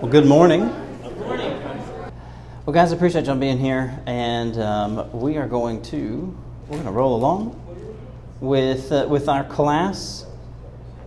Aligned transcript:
Well, 0.00 0.12
good 0.12 0.26
morning. 0.26 0.60
Good 1.02 1.18
morning. 1.18 1.60
Well, 2.64 2.72
guys, 2.72 2.92
I 2.92 2.94
appreciate 2.94 3.26
y'all 3.26 3.34
being 3.34 3.58
here, 3.58 4.00
and 4.06 4.56
um, 4.60 5.10
we 5.10 5.38
are 5.38 5.48
going 5.48 5.82
to 5.82 6.38
we're 6.68 6.76
going 6.76 6.84
to 6.84 6.92
roll 6.92 7.16
along 7.16 7.60
with 8.40 8.92
uh, 8.92 9.08
with 9.10 9.28
our 9.28 9.42
class, 9.42 10.24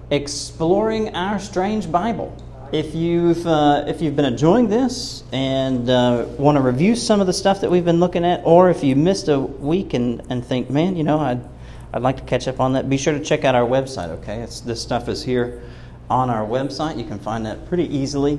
exploring 0.09 1.15
our 1.15 1.39
strange 1.39 1.89
Bible. 1.89 2.35
If 2.73 2.93
you've 2.93 3.47
uh, 3.47 3.85
if 3.87 4.01
you've 4.01 4.17
been 4.17 4.25
enjoying 4.25 4.67
this 4.67 5.23
and 5.31 5.89
uh, 5.89 6.25
want 6.37 6.57
to 6.57 6.61
review 6.61 6.97
some 6.97 7.21
of 7.21 7.27
the 7.27 7.33
stuff 7.33 7.61
that 7.61 7.71
we've 7.71 7.85
been 7.85 8.01
looking 8.01 8.25
at, 8.25 8.41
or 8.43 8.69
if 8.69 8.83
you 8.83 8.97
missed 8.97 9.29
a 9.29 9.39
week 9.39 9.93
and, 9.93 10.21
and 10.29 10.45
think, 10.45 10.69
man, 10.69 10.97
you 10.97 11.05
know, 11.05 11.17
I'd 11.17 11.41
I'd 11.93 12.01
like 12.01 12.17
to 12.17 12.23
catch 12.23 12.45
up 12.49 12.59
on 12.59 12.73
that, 12.73 12.89
be 12.89 12.97
sure 12.97 13.13
to 13.13 13.23
check 13.23 13.45
out 13.45 13.55
our 13.55 13.65
website. 13.65 14.09
Okay, 14.09 14.41
it's, 14.41 14.59
this 14.59 14.81
stuff 14.81 15.07
is 15.07 15.23
here 15.23 15.63
on 16.09 16.29
our 16.29 16.45
website. 16.45 16.97
You 16.97 17.05
can 17.05 17.19
find 17.19 17.45
that 17.45 17.65
pretty 17.69 17.85
easily 17.85 18.37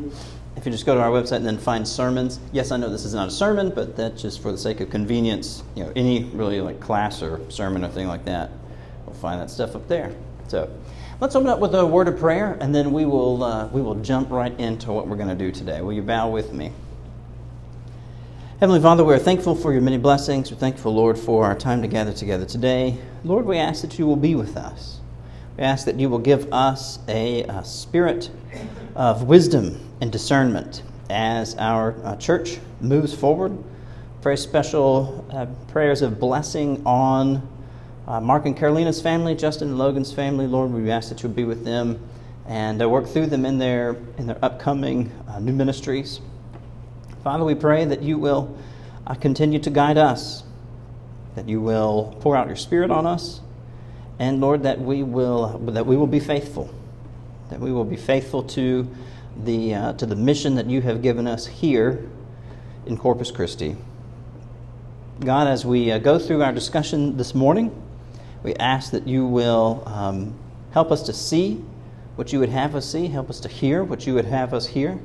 if 0.57 0.67
you 0.67 0.73
just 0.73 0.87
go 0.87 0.95
to 0.95 1.01
our 1.01 1.11
website 1.11 1.37
and 1.37 1.47
then 1.47 1.59
find 1.59 1.87
sermons. 1.87 2.39
Yes, 2.53 2.71
I 2.71 2.77
know 2.77 2.89
this 2.89 3.05
is 3.05 3.15
not 3.15 3.29
a 3.29 3.31
sermon, 3.31 3.71
but 3.71 3.97
that's 3.97 4.21
just 4.21 4.43
for 4.43 4.53
the 4.53 4.59
sake 4.59 4.81
of 4.81 4.91
convenience. 4.91 5.63
You 5.75 5.85
know, 5.85 5.93
any 5.97 6.25
really 6.25 6.61
like 6.61 6.81
class 6.81 7.23
or 7.23 7.41
sermon 7.51 7.85
or 7.85 7.89
thing 7.89 8.07
like 8.07 8.25
that, 8.27 8.51
we'll 9.07 9.15
find 9.15 9.41
that 9.41 9.51
stuff 9.51 9.75
up 9.75 9.89
there. 9.89 10.15
So 10.49 10.71
let's 11.21 11.35
open 11.35 11.49
up 11.49 11.59
with 11.59 11.75
a 11.75 11.87
word 11.87 12.09
of 12.09 12.19
prayer, 12.19 12.57
and 12.61 12.75
then 12.75 12.93
we 12.93 13.07
will 13.07 13.43
uh, 13.43 13.69
we 13.69 13.81
will 13.81 13.97
jump 13.97 14.31
right 14.31 14.59
into 14.61 14.93
what 14.93 15.09
we're 15.09 15.17
going 15.17 15.29
to 15.29 15.35
do 15.35 15.51
today. 15.51 15.81
Will 15.81 15.95
you 15.95 16.03
bow 16.03 16.29
with 16.29 16.53
me? 16.53 16.73
Heavenly 18.61 18.81
Father, 18.81 19.03
we 19.03 19.13
are 19.13 19.19
thankful 19.19 19.57
for 19.57 19.73
your 19.73 19.83
many 19.83 19.99
blessings. 19.99 20.53
We're 20.53 20.57
thankful, 20.57 20.95
Lord, 20.95 21.19
for 21.19 21.45
our 21.45 21.57
time 21.57 21.83
to 21.83 21.89
gather 21.89 22.13
together 22.13 22.45
today. 22.45 22.97
Lord, 23.25 23.45
we 23.45 23.59
ask 23.59 23.83
that 23.83 23.99
you 23.99 24.07
will 24.07 24.15
be 24.15 24.37
with 24.37 24.57
us. 24.57 25.01
We 25.57 25.65
ask 25.65 25.85
that 25.87 25.99
you 25.99 26.09
will 26.09 26.21
give 26.21 26.53
us 26.53 27.01
a, 27.09 27.43
a 27.43 27.65
spirit 27.65 28.31
of 28.95 29.25
wisdom 29.25 29.81
and 30.01 30.11
discernment 30.11 30.83
as 31.11 31.55
our 31.57 31.95
uh, 32.05 32.17
church 32.17 32.59
moves 32.81 33.15
forward. 33.15 33.57
Very 34.23 34.37
special 34.37 35.27
uh, 35.33 35.47
prayers 35.71 36.03
of 36.03 36.21
blessing 36.21 36.83
on 36.87 37.49
uh, 38.07 38.21
Mark 38.21 38.47
and 38.47 38.57
Carolina's 38.57 39.01
family, 39.01 39.35
Justin 39.35 39.69
and 39.69 39.79
Logan's 39.79 40.13
family. 40.13 40.47
Lord, 40.47 40.71
we 40.71 40.91
ask 40.91 41.09
that 41.09 41.23
you 41.23 41.29
be 41.29 41.45
with 41.45 41.65
them 41.65 42.01
and 42.47 42.83
uh, 42.83 42.89
work 42.89 43.07
through 43.07 43.27
them 43.27 43.45
in 43.47 43.59
their, 43.59 43.97
in 44.19 44.27
their 44.27 44.39
upcoming 44.45 45.11
uh, 45.29 45.39
new 45.39 45.53
ministries. 45.53 46.21
Father, 47.23 47.45
we 47.45 47.55
pray 47.55 47.85
that 47.85 48.03
you 48.03 48.19
will 48.19 48.57
uh, 49.07 49.15
continue 49.15 49.59
to 49.61 49.71
guide 49.71 49.99
us, 49.99 50.43
that 51.35 51.49
you 51.49 51.61
will 51.61 52.17
pour 52.21 52.37
out 52.37 52.47
your 52.47 52.57
Spirit 52.57 52.91
on 52.91 53.07
us 53.07 53.41
and 54.19 54.41
Lord, 54.41 54.63
that 54.63 54.81
we 54.81 55.03
will 55.03 55.59
that 55.59 55.85
we 55.85 55.97
will 55.97 56.07
be 56.07 56.21
faithful, 56.21 56.73
that 57.53 57.61
we 57.61 57.71
will 57.71 57.85
be 57.85 57.97
faithful 57.97 58.43
to 58.43 58.89
the 59.45 59.75
uh, 59.75 59.93
to 59.93 60.07
the 60.07 60.17
mission 60.17 60.55
that 60.55 60.71
you 60.71 60.81
have 60.81 61.03
given 61.03 61.27
us 61.27 61.47
here 61.47 62.09
in 62.87 62.97
Corpus 62.97 63.31
Christi. 63.31 63.77
God, 65.21 65.49
as 65.49 65.67
we 65.67 65.93
uh, 65.93 65.99
go 65.99 66.19
through 66.19 66.43
our 66.43 66.53
discussion 66.53 67.19
this 67.19 67.35
morning, 67.35 67.71
we 68.43 68.55
ask 68.55 68.91
that 68.93 69.07
you 69.07 69.27
will 69.27 69.83
um, 69.85 70.35
help 70.73 70.91
us 70.91 71.03
to 71.03 71.13
see 71.13 71.63
what 72.17 72.33
you 72.33 72.39
would 72.39 72.49
have 72.49 72.75
us 72.75 72.91
see, 72.91 73.07
help 73.07 73.29
us 73.29 73.39
to 73.41 73.49
hear 73.49 73.85
what 73.85 74.07
you 74.07 74.15
would 74.15 74.25
have 74.25 74.55
us 74.55 74.67
hear. 74.67 74.99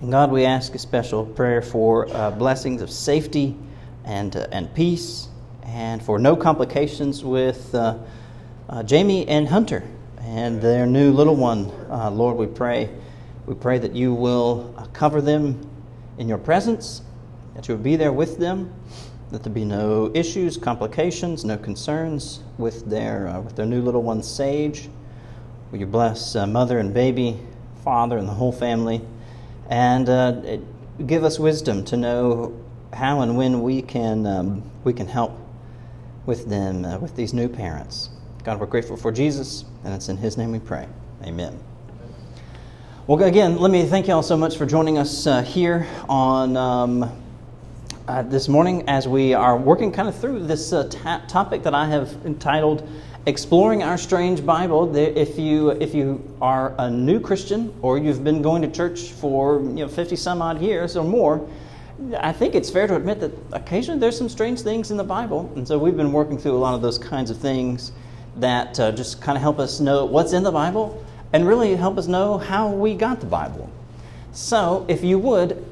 And 0.00 0.12
God, 0.12 0.30
we 0.30 0.44
ask 0.44 0.76
a 0.76 0.78
special 0.78 1.26
prayer 1.26 1.60
for 1.60 2.08
uh, 2.14 2.30
blessings 2.30 2.82
of 2.82 2.88
safety 2.88 3.56
and, 4.04 4.36
uh, 4.36 4.46
and 4.52 4.72
peace 4.76 5.26
and 5.64 6.00
for 6.00 6.20
no 6.20 6.36
complications 6.36 7.24
with 7.24 7.74
uh, 7.74 7.98
uh, 8.68 8.84
Jamie 8.84 9.26
and 9.26 9.48
Hunter 9.48 9.82
and 10.20 10.60
their 10.60 10.86
new 10.86 11.12
little 11.12 11.36
one. 11.36 11.70
Uh, 11.90 12.10
Lord, 12.10 12.36
we 12.36 12.46
pray, 12.46 12.90
we 13.46 13.54
pray 13.54 13.78
that 13.78 13.94
you 13.94 14.12
will 14.14 14.74
uh, 14.76 14.86
cover 14.92 15.20
them 15.20 15.68
in 16.18 16.28
your 16.28 16.38
presence, 16.38 17.02
that 17.54 17.68
you 17.68 17.74
will 17.74 17.82
be 17.82 17.96
there 17.96 18.12
with 18.12 18.38
them, 18.38 18.72
that 19.30 19.42
there 19.42 19.52
be 19.52 19.64
no 19.64 20.10
issues, 20.14 20.56
complications, 20.56 21.44
no 21.44 21.56
concerns 21.56 22.40
with 22.58 22.88
their 22.88 23.28
uh, 23.28 23.40
with 23.40 23.56
their 23.56 23.66
new 23.66 23.80
little 23.80 24.02
one, 24.02 24.22
Sage. 24.22 24.88
Will 25.70 25.78
you 25.78 25.86
bless 25.86 26.34
uh, 26.36 26.46
mother 26.46 26.78
and 26.78 26.92
baby, 26.92 27.38
father, 27.84 28.18
and 28.18 28.28
the 28.28 28.32
whole 28.32 28.52
family, 28.52 29.00
and 29.68 30.06
give 31.06 31.24
us 31.24 31.38
wisdom 31.38 31.84
to 31.84 31.96
know 31.96 32.60
how 32.92 33.20
and 33.20 33.36
when 33.36 33.62
we 33.62 33.82
can 33.82 34.26
um, 34.26 34.62
we 34.84 34.92
can 34.92 35.06
help 35.06 35.38
with 36.26 36.48
them, 36.48 36.84
uh, 36.84 36.98
with 36.98 37.16
these 37.16 37.32
new 37.32 37.48
parents. 37.48 38.10
God, 38.42 38.58
we're 38.58 38.64
grateful 38.64 38.96
for 38.96 39.12
Jesus, 39.12 39.66
and 39.84 39.92
it's 39.92 40.08
in 40.08 40.16
His 40.16 40.38
name 40.38 40.50
we 40.50 40.60
pray. 40.60 40.88
Amen. 41.24 41.60
Well, 43.06 43.22
again, 43.22 43.58
let 43.58 43.70
me 43.70 43.84
thank 43.84 44.08
you 44.08 44.14
all 44.14 44.22
so 44.22 44.36
much 44.36 44.56
for 44.56 44.64
joining 44.64 44.96
us 44.96 45.26
uh, 45.26 45.42
here 45.42 45.86
on 46.08 46.56
um, 46.56 47.12
uh, 48.08 48.22
this 48.22 48.48
morning 48.48 48.88
as 48.88 49.06
we 49.06 49.34
are 49.34 49.58
working 49.58 49.92
kind 49.92 50.08
of 50.08 50.18
through 50.18 50.46
this 50.46 50.72
uh, 50.72 50.88
topic 51.28 51.62
that 51.64 51.74
I 51.74 51.84
have 51.84 52.16
entitled 52.24 52.88
"Exploring 53.26 53.82
Our 53.82 53.98
Strange 53.98 54.46
Bible." 54.46 54.96
If 54.96 55.38
you 55.38 55.72
if 55.72 55.94
you 55.94 56.24
are 56.40 56.74
a 56.78 56.90
new 56.90 57.20
Christian 57.20 57.74
or 57.82 57.98
you've 57.98 58.24
been 58.24 58.40
going 58.40 58.62
to 58.62 58.70
church 58.70 59.10
for 59.10 59.60
you 59.60 59.84
know 59.84 59.88
fifty 59.88 60.16
some 60.16 60.40
odd 60.40 60.62
years 60.62 60.96
or 60.96 61.04
more, 61.04 61.46
I 62.18 62.32
think 62.32 62.54
it's 62.54 62.70
fair 62.70 62.86
to 62.86 62.96
admit 62.96 63.20
that 63.20 63.32
occasionally 63.52 64.00
there's 64.00 64.16
some 64.16 64.30
strange 64.30 64.62
things 64.62 64.90
in 64.90 64.96
the 64.96 65.04
Bible. 65.04 65.52
And 65.56 65.68
so 65.68 65.78
we've 65.78 65.96
been 65.96 66.12
working 66.12 66.38
through 66.38 66.56
a 66.56 66.62
lot 66.62 66.72
of 66.72 66.80
those 66.80 66.98
kinds 66.98 67.30
of 67.30 67.36
things 67.36 67.92
that 68.40 68.78
uh, 68.80 68.92
just 68.92 69.20
kind 69.20 69.36
of 69.36 69.42
help 69.42 69.58
us 69.58 69.80
know 69.80 70.04
what's 70.04 70.32
in 70.32 70.42
the 70.42 70.52
Bible 70.52 71.04
and 71.32 71.46
really 71.46 71.76
help 71.76 71.98
us 71.98 72.06
know 72.06 72.38
how 72.38 72.68
we 72.68 72.94
got 72.94 73.20
the 73.20 73.26
Bible. 73.26 73.70
So 74.32 74.84
if 74.88 75.02
you 75.02 75.18
would, 75.18 75.64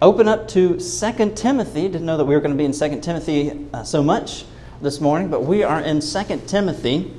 open 0.00 0.28
up 0.28 0.48
to 0.48 0.78
2 0.78 1.32
Timothy. 1.34 1.82
Didn't 1.82 2.04
know 2.04 2.16
that 2.16 2.24
we 2.24 2.34
were 2.34 2.40
going 2.40 2.52
to 2.52 2.58
be 2.58 2.64
in 2.64 2.72
2 2.72 3.00
Timothy 3.00 3.66
uh, 3.72 3.82
so 3.84 4.02
much 4.02 4.44
this 4.80 5.00
morning, 5.00 5.28
but 5.28 5.44
we 5.44 5.62
are 5.62 5.80
in 5.80 6.00
2 6.00 6.42
Timothy. 6.46 7.12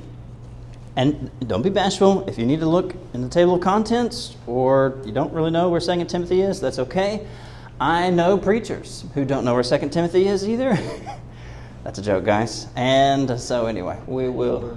And 0.94 1.30
don't 1.46 1.62
be 1.62 1.70
bashful. 1.70 2.26
If 2.28 2.38
you 2.38 2.46
need 2.46 2.60
to 2.60 2.66
look 2.66 2.94
in 3.12 3.20
the 3.22 3.28
table 3.28 3.56
of 3.56 3.60
contents 3.60 4.34
or 4.46 4.98
you 5.04 5.12
don't 5.12 5.32
really 5.32 5.50
know 5.50 5.68
where 5.68 5.80
2 5.80 6.04
Timothy 6.06 6.40
is, 6.40 6.60
that's 6.60 6.78
okay. 6.78 7.26
I 7.78 8.10
know 8.10 8.38
preachers 8.38 9.04
who 9.14 9.24
don't 9.26 9.44
know 9.44 9.52
where 9.52 9.62
Second 9.62 9.90
Timothy 9.90 10.26
is 10.26 10.48
either. 10.48 10.78
That's 11.86 12.00
a 12.00 12.02
joke, 12.02 12.24
guys. 12.24 12.66
And 12.74 13.38
so, 13.40 13.66
anyway, 13.66 14.00
we 14.08 14.28
will. 14.28 14.76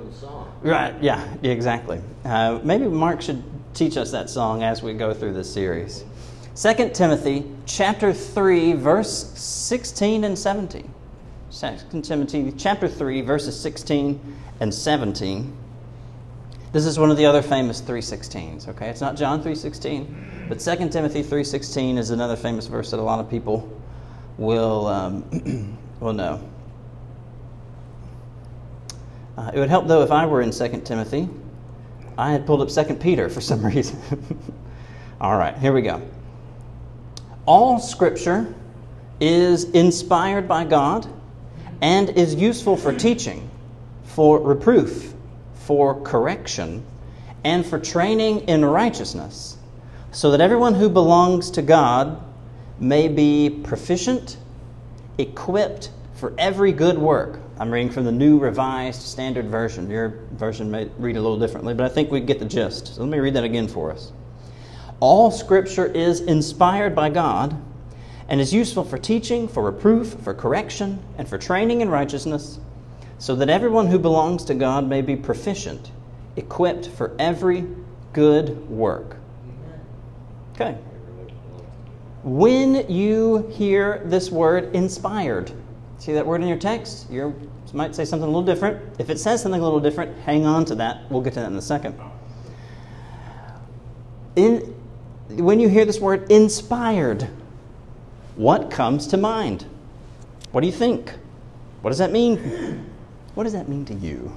Right, 0.62 0.94
yeah, 1.02 1.28
exactly. 1.42 2.00
Uh, 2.24 2.60
maybe 2.64 2.86
Mark 2.86 3.24
should 3.24 3.42
teach 3.74 3.98
us 3.98 4.12
that 4.12 4.30
song 4.30 4.62
as 4.62 4.84
we 4.84 4.94
go 4.94 5.12
through 5.16 5.34
this 5.34 5.52
series. 5.52 6.06
Second 6.54 6.94
Timothy 6.94 7.50
chapter 7.66 8.14
3, 8.14 8.74
verse 8.74 9.32
16 9.34 10.24
and 10.24 10.38
17. 10.38 10.94
Second 11.50 12.06
Timothy 12.06 12.54
chapter 12.56 12.88
3, 12.88 13.22
verses 13.22 13.60
16 13.60 14.38
and 14.60 14.72
17. 14.72 15.58
This 16.74 16.86
is 16.86 17.00
one 17.00 17.10
of 17.10 17.18
the 17.18 17.26
other 17.26 17.42
famous 17.42 17.82
316s, 17.82 18.68
okay? 18.68 18.88
It's 18.88 19.02
not 19.02 19.18
John 19.18 19.40
316, 19.40 20.46
but 20.48 20.60
2 20.60 20.90
Timothy 20.90 21.24
316 21.24 21.98
is 21.98 22.12
another 22.12 22.36
famous 22.36 22.68
verse 22.68 22.92
that 22.92 23.00
a 23.00 23.02
lot 23.02 23.20
of 23.20 23.32
people 23.32 23.68
will, 24.38 24.86
um, 24.86 25.76
will 26.00 26.14
know. 26.14 26.48
Uh, 29.40 29.52
it 29.54 29.60
would 29.60 29.70
help, 29.70 29.88
though, 29.88 30.02
if 30.02 30.12
I 30.12 30.26
were 30.26 30.42
in 30.42 30.52
2 30.52 30.82
Timothy. 30.82 31.30
I 32.18 32.34
had 32.34 32.46
pulled 32.46 32.62
up 32.62 32.68
2 32.68 32.96
Peter 32.96 33.30
for 33.30 33.40
some 33.40 33.66
reason. 33.74 33.98
All 35.22 35.38
right, 35.38 35.58
here 35.58 35.72
we 35.72 35.82
go. 35.82 36.02
All 37.46 37.80
Scripture 37.80 38.54
is 39.22 39.64
inspired 39.64 40.46
by 40.46 40.66
God 40.66 41.08
and 41.82 42.10
is 42.10 42.36
useful 42.36 42.76
for 42.76 42.94
teaching, 42.94 43.50
for 44.04 44.42
reproof, 44.42 45.14
for 45.54 46.02
correction, 46.02 46.86
and 47.46 47.66
for 47.66 47.80
training 47.80 48.42
in 48.50 48.66
righteousness, 48.66 49.58
so 50.12 50.32
that 50.32 50.42
everyone 50.42 50.74
who 50.74 50.90
belongs 50.90 51.52
to 51.52 51.62
God 51.62 52.22
may 52.78 53.08
be 53.08 53.62
proficient, 53.64 54.36
equipped 55.18 55.92
for 56.16 56.34
every 56.38 56.74
good 56.74 56.98
work. 56.98 57.40
I'm 57.60 57.70
reading 57.72 57.92
from 57.92 58.06
the 58.06 58.12
New 58.14 58.40
Revised 58.40 59.02
Standard 59.02 59.48
Version. 59.48 59.90
Your 59.90 60.14
version 60.32 60.72
may 60.72 60.86
read 60.98 61.18
a 61.18 61.22
little 61.22 61.38
differently, 61.38 61.74
but 61.74 61.86
I 61.86 61.94
think 61.94 62.10
we 62.10 62.22
get 62.22 62.40
the 62.40 62.46
gist. 62.46 62.96
So 62.96 63.02
let 63.02 63.10
me 63.10 63.20
read 63.20 63.34
that 63.34 63.44
again 63.44 63.68
for 63.68 63.92
us. 63.92 64.14
All 65.02 65.30
Scripture 65.30 65.86
is 65.86 66.22
inspired 66.22 66.96
by 66.96 67.10
God 67.10 67.62
and 68.30 68.40
is 68.40 68.54
useful 68.54 68.86
for 68.86 68.98
teaching, 68.98 69.46
for 69.46 69.62
reproof, 69.62 70.16
for 70.24 70.34
correction, 70.34 71.04
and 71.18 71.28
for 71.28 71.38
training 71.38 71.82
in 71.82 71.90
righteousness 71.90 72.60
so 73.18 73.36
that 73.36 73.50
everyone 73.50 73.88
who 73.88 74.00
belongs 74.00 74.46
to 74.46 74.54
God 74.54 74.88
may 74.88 75.02
be 75.02 75.18
proficient, 75.18 75.92
equipped 76.38 76.88
for 76.88 77.14
every 77.20 77.68
good 78.14 78.70
work. 78.70 79.18
Okay. 80.56 80.78
When 82.24 82.90
you 82.90 83.50
hear 83.52 84.02
this 84.06 84.32
word 84.32 84.74
inspired, 84.74 85.52
see 86.00 86.14
that 86.14 86.26
word 86.26 86.42
in 86.42 86.48
your 86.48 86.58
text? 86.58 87.10
You 87.12 87.50
might 87.74 87.96
say 87.96 88.04
something 88.06 88.24
a 88.24 88.32
little 88.32 88.42
different. 88.42 89.00
If 89.00 89.10
it 89.10 89.20
says 89.20 89.42
something 89.42 89.62
a 89.62 89.64
little 89.64 89.80
different, 89.80 90.18
hang 90.22 90.46
on 90.46 90.66
to 90.66 90.76
that. 90.76 91.10
We'll 91.12 91.22
get 91.22 91.34
to 91.34 91.42
that 91.42 91.52
in 91.52 91.58
a 91.58 91.62
second. 91.62 92.00
In 94.36 94.76
when 95.30 95.60
you 95.60 95.70
hear 95.70 95.86
this 95.86 96.00
word 96.00 96.32
inspired, 96.32 97.30
what 98.36 98.72
comes 98.72 99.06
to 99.08 99.18
mind? 99.18 99.66
What 100.52 100.62
do 100.62 100.68
you 100.68 100.74
think? 100.74 101.14
What 101.82 101.92
does 101.92 102.00
that 102.00 102.12
mean? 102.12 102.90
What 103.36 103.44
does 103.44 103.54
that 103.54 103.70
mean 103.70 103.86
to 103.86 103.94
you? 103.94 104.32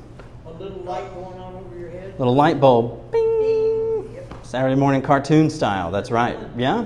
A 0.44 0.50
little 0.50 0.82
light 0.82 1.12
going 1.14 1.38
on 1.38 1.54
over 1.54 1.78
your 1.78 1.88
head. 1.88 2.18
Little 2.18 2.34
light 2.34 2.60
bulb. 2.60 3.10
Bing! 3.10 4.18
Saturday 4.42 4.74
morning 4.74 5.00
cartoon 5.00 5.48
style. 5.48 5.90
That's 5.90 6.10
right. 6.10 6.38
Yeah? 6.58 6.84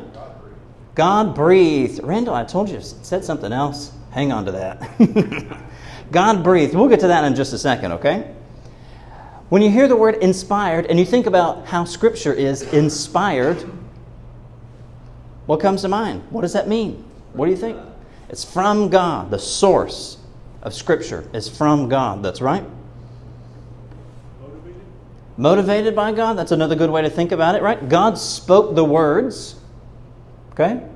God 0.94 1.34
breathed. 1.34 2.00
Randall, 2.04 2.34
I 2.34 2.44
told 2.44 2.70
you, 2.70 2.80
said 2.80 3.24
something 3.24 3.52
else. 3.52 3.92
Hang 4.16 4.32
on 4.32 4.46
to 4.46 4.52
that. 4.52 5.58
God 6.10 6.42
breathed. 6.42 6.74
We'll 6.74 6.88
get 6.88 7.00
to 7.00 7.08
that 7.08 7.24
in 7.24 7.34
just 7.34 7.52
a 7.52 7.58
second, 7.58 7.92
okay? 7.92 8.34
When 9.50 9.60
you 9.60 9.70
hear 9.70 9.86
the 9.86 9.94
word 9.94 10.14
inspired 10.22 10.86
and 10.86 10.98
you 10.98 11.04
think 11.04 11.26
about 11.26 11.66
how 11.66 11.84
Scripture 11.84 12.32
is 12.32 12.62
inspired, 12.72 13.62
what 15.44 15.60
comes 15.60 15.82
to 15.82 15.88
mind? 15.88 16.22
What 16.30 16.40
does 16.40 16.54
that 16.54 16.66
mean? 16.66 17.04
What 17.34 17.44
do 17.44 17.50
you 17.50 17.58
think? 17.58 17.76
It's 18.30 18.42
from 18.42 18.88
God. 18.88 19.30
The 19.30 19.38
source 19.38 20.16
of 20.62 20.72
Scripture 20.72 21.28
is 21.34 21.46
from 21.46 21.90
God. 21.90 22.22
That's 22.22 22.40
right. 22.40 22.64
Motivated? 24.40 24.82
Motivated 25.36 25.94
by 25.94 26.12
God. 26.12 26.38
That's 26.38 26.52
another 26.52 26.74
good 26.74 26.88
way 26.88 27.02
to 27.02 27.10
think 27.10 27.32
about 27.32 27.54
it, 27.54 27.60
right? 27.60 27.86
God 27.86 28.16
spoke 28.16 28.74
the 28.74 28.84
words. 28.84 29.56
Okay? 30.52 30.88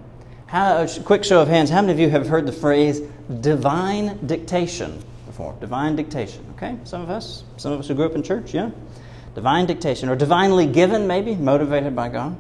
How, 0.51 0.83
a 0.83 0.89
quick 1.05 1.23
show 1.23 1.41
of 1.41 1.47
hands. 1.47 1.71
How 1.71 1.81
many 1.81 1.93
of 1.93 2.01
you 2.01 2.11
have 2.11 2.27
heard 2.27 2.45
the 2.45 2.53
phrase 2.53 3.01
divine 3.41 4.19
dictation 4.27 5.01
before? 5.25 5.55
Divine 5.61 5.95
dictation. 5.95 6.45
Okay? 6.57 6.77
Some 6.83 7.03
of 7.03 7.09
us. 7.09 7.45
Some 7.57 7.71
of 7.71 7.79
us 7.79 7.87
who 7.87 7.95
grew 7.95 8.07
up 8.07 8.17
in 8.17 8.25
church, 8.25 8.53
yeah? 8.53 8.73
Divine 9.37 9.67
dictation. 9.67 10.09
Or 10.09 10.17
divinely 10.17 10.67
given, 10.67 11.07
maybe, 11.07 11.37
motivated 11.37 11.95
by 11.95 12.09
God. 12.09 12.37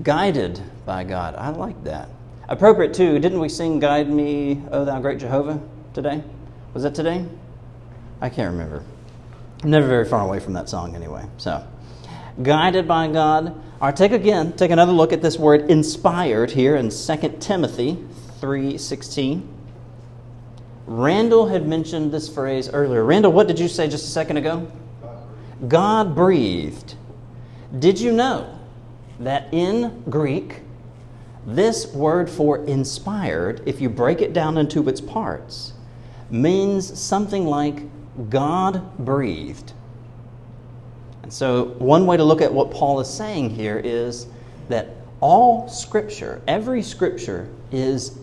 Guided 0.00 0.62
by 0.86 1.02
God. 1.02 1.34
I 1.34 1.48
like 1.48 1.82
that. 1.82 2.08
Appropriate 2.48 2.94
too. 2.94 3.18
Didn't 3.18 3.40
we 3.40 3.48
sing 3.48 3.80
Guide 3.80 4.08
Me, 4.08 4.62
O 4.70 4.84
Thou 4.84 5.00
Great 5.00 5.18
Jehovah 5.18 5.60
today? 5.92 6.22
Was 6.72 6.84
that 6.84 6.94
today? 6.94 7.26
I 8.20 8.28
can't 8.28 8.52
remember. 8.52 8.84
I'm 9.64 9.70
never 9.70 9.88
very 9.88 10.04
far 10.04 10.24
away 10.24 10.38
from 10.38 10.52
that 10.52 10.68
song 10.68 10.94
anyway. 10.94 11.26
So, 11.36 11.66
guided 12.40 12.86
by 12.86 13.08
God. 13.08 13.60
All 13.80 13.86
right, 13.86 13.96
take 13.96 14.10
again, 14.10 14.54
take 14.54 14.72
another 14.72 14.90
look 14.90 15.12
at 15.12 15.22
this 15.22 15.38
word 15.38 15.70
inspired 15.70 16.50
here 16.50 16.74
in 16.74 16.90
2 16.90 17.38
Timothy 17.38 17.96
3:16. 18.40 19.46
Randall 20.88 21.46
had 21.46 21.68
mentioned 21.68 22.10
this 22.10 22.28
phrase 22.28 22.68
earlier. 22.68 23.04
Randall, 23.04 23.30
what 23.30 23.46
did 23.46 23.60
you 23.60 23.68
say 23.68 23.86
just 23.86 24.04
a 24.04 24.10
second 24.10 24.36
ago? 24.38 24.66
God 25.68 26.16
breathed. 26.16 26.96
Did 27.78 28.00
you 28.00 28.10
know 28.10 28.46
that 29.20 29.46
in 29.52 30.02
Greek, 30.10 30.62
this 31.46 31.94
word 31.94 32.28
for 32.28 32.64
inspired, 32.64 33.62
if 33.64 33.80
you 33.80 33.88
break 33.88 34.20
it 34.20 34.32
down 34.32 34.58
into 34.58 34.88
its 34.88 35.00
parts, 35.00 35.72
means 36.30 36.98
something 36.98 37.46
like 37.46 37.84
God 38.28 38.82
breathed. 38.98 39.72
And 41.28 41.32
so, 41.32 41.66
one 41.78 42.06
way 42.06 42.16
to 42.16 42.24
look 42.24 42.40
at 42.40 42.50
what 42.50 42.70
Paul 42.70 43.00
is 43.00 43.08
saying 43.08 43.50
here 43.50 43.78
is 43.84 44.26
that 44.70 44.88
all 45.20 45.68
Scripture, 45.68 46.40
every 46.48 46.80
Scripture, 46.80 47.48
is 47.70 48.18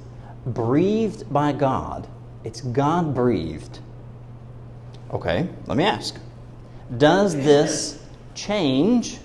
breathed 0.47 1.31
by 1.31 1.51
God. 1.51 2.07
It's 2.43 2.61
God 2.61 3.13
breathed. 3.13 3.79
Okay, 5.11 5.47
let 5.67 5.77
me 5.77 5.83
ask 5.83 6.17
Does 6.97 7.35
this 7.35 8.03
change 8.33 9.19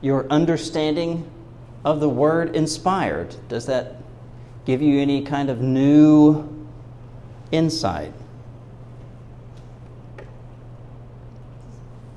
your 0.00 0.26
understanding 0.28 1.30
of 1.84 2.00
the 2.00 2.08
word 2.08 2.54
inspired? 2.54 3.34
Does 3.48 3.66
that 3.66 3.96
give 4.64 4.82
you 4.82 5.00
any 5.00 5.22
kind 5.22 5.50
of 5.50 5.60
new 5.60 6.66
insight? 7.50 8.12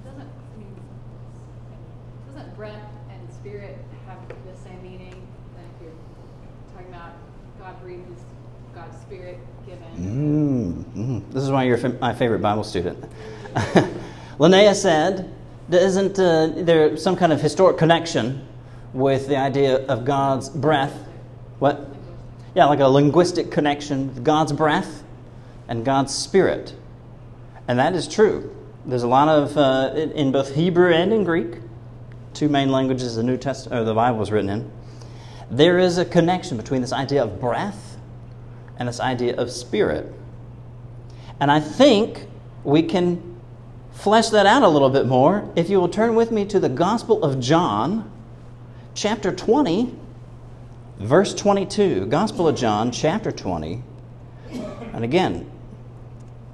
Doesn't, 0.05 0.21
I 0.21 0.57
mean, 0.57 0.75
doesn't 2.33 2.55
breath 2.55 2.83
and 3.09 3.33
spirit 3.33 3.77
have 4.05 4.19
the 4.27 4.57
same 4.63 4.81
meaning? 4.81 5.27
That 5.55 5.65
if 5.75 5.83
you're 5.83 6.73
talking 6.73 6.93
about 6.93 7.15
Is 7.87 8.23
God's 8.75 8.99
spirit 9.01 9.39
given? 9.65 9.87
Mm, 9.95 10.83
mm. 10.93 11.31
This 11.31 11.43
is 11.43 11.49
why 11.49 11.63
you're 11.63 11.77
my 11.99 12.13
favorite 12.13 12.39
Bible 12.39 12.65
student. 12.65 13.01
Linnea 14.37 14.75
said, 14.75 15.33
Isn't 15.71 16.19
uh, 16.19 16.47
there 16.47 16.97
some 16.97 17.15
kind 17.15 17.31
of 17.31 17.41
historic 17.41 17.77
connection 17.77 18.45
with 18.93 19.27
the 19.27 19.37
idea 19.37 19.85
of 19.85 20.03
God's 20.03 20.49
breath? 20.49 20.93
What? 21.59 21.89
Yeah, 22.55 22.65
like 22.65 22.81
a 22.81 22.87
linguistic 22.87 23.51
connection 23.51 24.07
with 24.07 24.23
God's 24.23 24.51
breath 24.51 25.03
and 25.69 25.85
God's 25.85 26.13
spirit. 26.13 26.75
And 27.69 27.79
that 27.79 27.95
is 27.95 28.07
true. 28.07 28.53
There's 28.85 29.03
a 29.03 29.07
lot 29.07 29.29
of, 29.29 29.57
uh, 29.57 29.93
in, 29.95 30.31
both 30.31 30.55
Hebrew 30.55 30.93
and 30.93 31.13
in 31.13 31.23
Greek, 31.23 31.55
two 32.33 32.49
main 32.49 32.69
languages 32.69 33.15
the 33.15 33.23
New 33.23 33.37
Testament 33.37 33.81
or 33.81 33.85
the 33.85 33.93
Bible 33.93 34.17
was 34.17 34.31
written 34.31 34.49
in. 34.49 34.71
There 35.49 35.79
is 35.79 35.97
a 35.97 36.05
connection 36.05 36.57
between 36.57 36.81
this 36.81 36.93
idea 36.93 37.23
of 37.23 37.39
breath 37.39 37.97
and 38.77 38.87
this 38.87 38.99
idea 38.99 39.35
of 39.35 39.51
spirit. 39.51 40.13
And 41.39 41.51
I 41.51 41.59
think 41.59 42.27
we 42.63 42.83
can 42.83 43.37
flesh 43.91 44.29
that 44.29 44.45
out 44.45 44.63
a 44.63 44.67
little 44.67 44.89
bit 44.89 45.07
more 45.07 45.49
if 45.55 45.69
you 45.69 45.79
will 45.79 45.89
turn 45.89 46.15
with 46.15 46.31
me 46.31 46.45
to 46.45 46.59
the 46.59 46.69
Gospel 46.69 47.23
of 47.23 47.39
John, 47.39 48.11
chapter 48.93 49.31
20, 49.31 49.95
verse 50.99 51.33
22. 51.33 52.07
Gospel 52.07 52.47
of 52.47 52.55
John, 52.55 52.91
chapter 52.91 53.31
20. 53.31 53.81
And 54.93 55.03
again, 55.03 55.49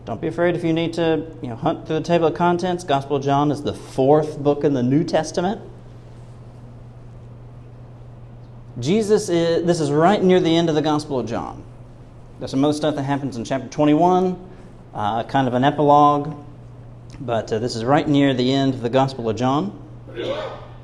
don't 0.05 0.19
be 0.19 0.27
afraid 0.27 0.55
if 0.55 0.63
you 0.63 0.73
need 0.73 0.93
to 0.93 1.25
you 1.41 1.49
know, 1.49 1.55
hunt 1.55 1.87
through 1.87 1.99
the 1.99 2.05
table 2.05 2.27
of 2.27 2.33
contents. 2.33 2.83
Gospel 2.83 3.17
of 3.17 3.23
John 3.23 3.51
is 3.51 3.63
the 3.63 3.73
fourth 3.73 4.37
book 4.37 4.63
in 4.63 4.73
the 4.73 4.83
New 4.83 5.03
Testament. 5.03 5.61
Jesus 8.79 9.29
is, 9.29 9.65
this 9.65 9.79
is 9.79 9.91
right 9.91 10.21
near 10.21 10.39
the 10.39 10.55
end 10.55 10.67
of 10.67 10.75
the 10.75 10.81
Gospel 10.81 11.19
of 11.19 11.27
John. 11.27 11.63
There's 12.39 12.51
some 12.51 12.63
other 12.65 12.73
stuff 12.73 12.95
that 12.95 13.03
happens 13.03 13.37
in 13.37 13.45
chapter 13.45 13.67
21, 13.67 14.49
uh, 14.93 15.23
kind 15.25 15.47
of 15.47 15.53
an 15.53 15.63
epilogue, 15.63 16.35
but 17.19 17.53
uh, 17.53 17.59
this 17.59 17.75
is 17.75 17.85
right 17.85 18.07
near 18.07 18.33
the 18.33 18.51
end 18.51 18.73
of 18.73 18.81
the 18.81 18.89
Gospel 18.89 19.29
of 19.29 19.35
John. 19.35 19.79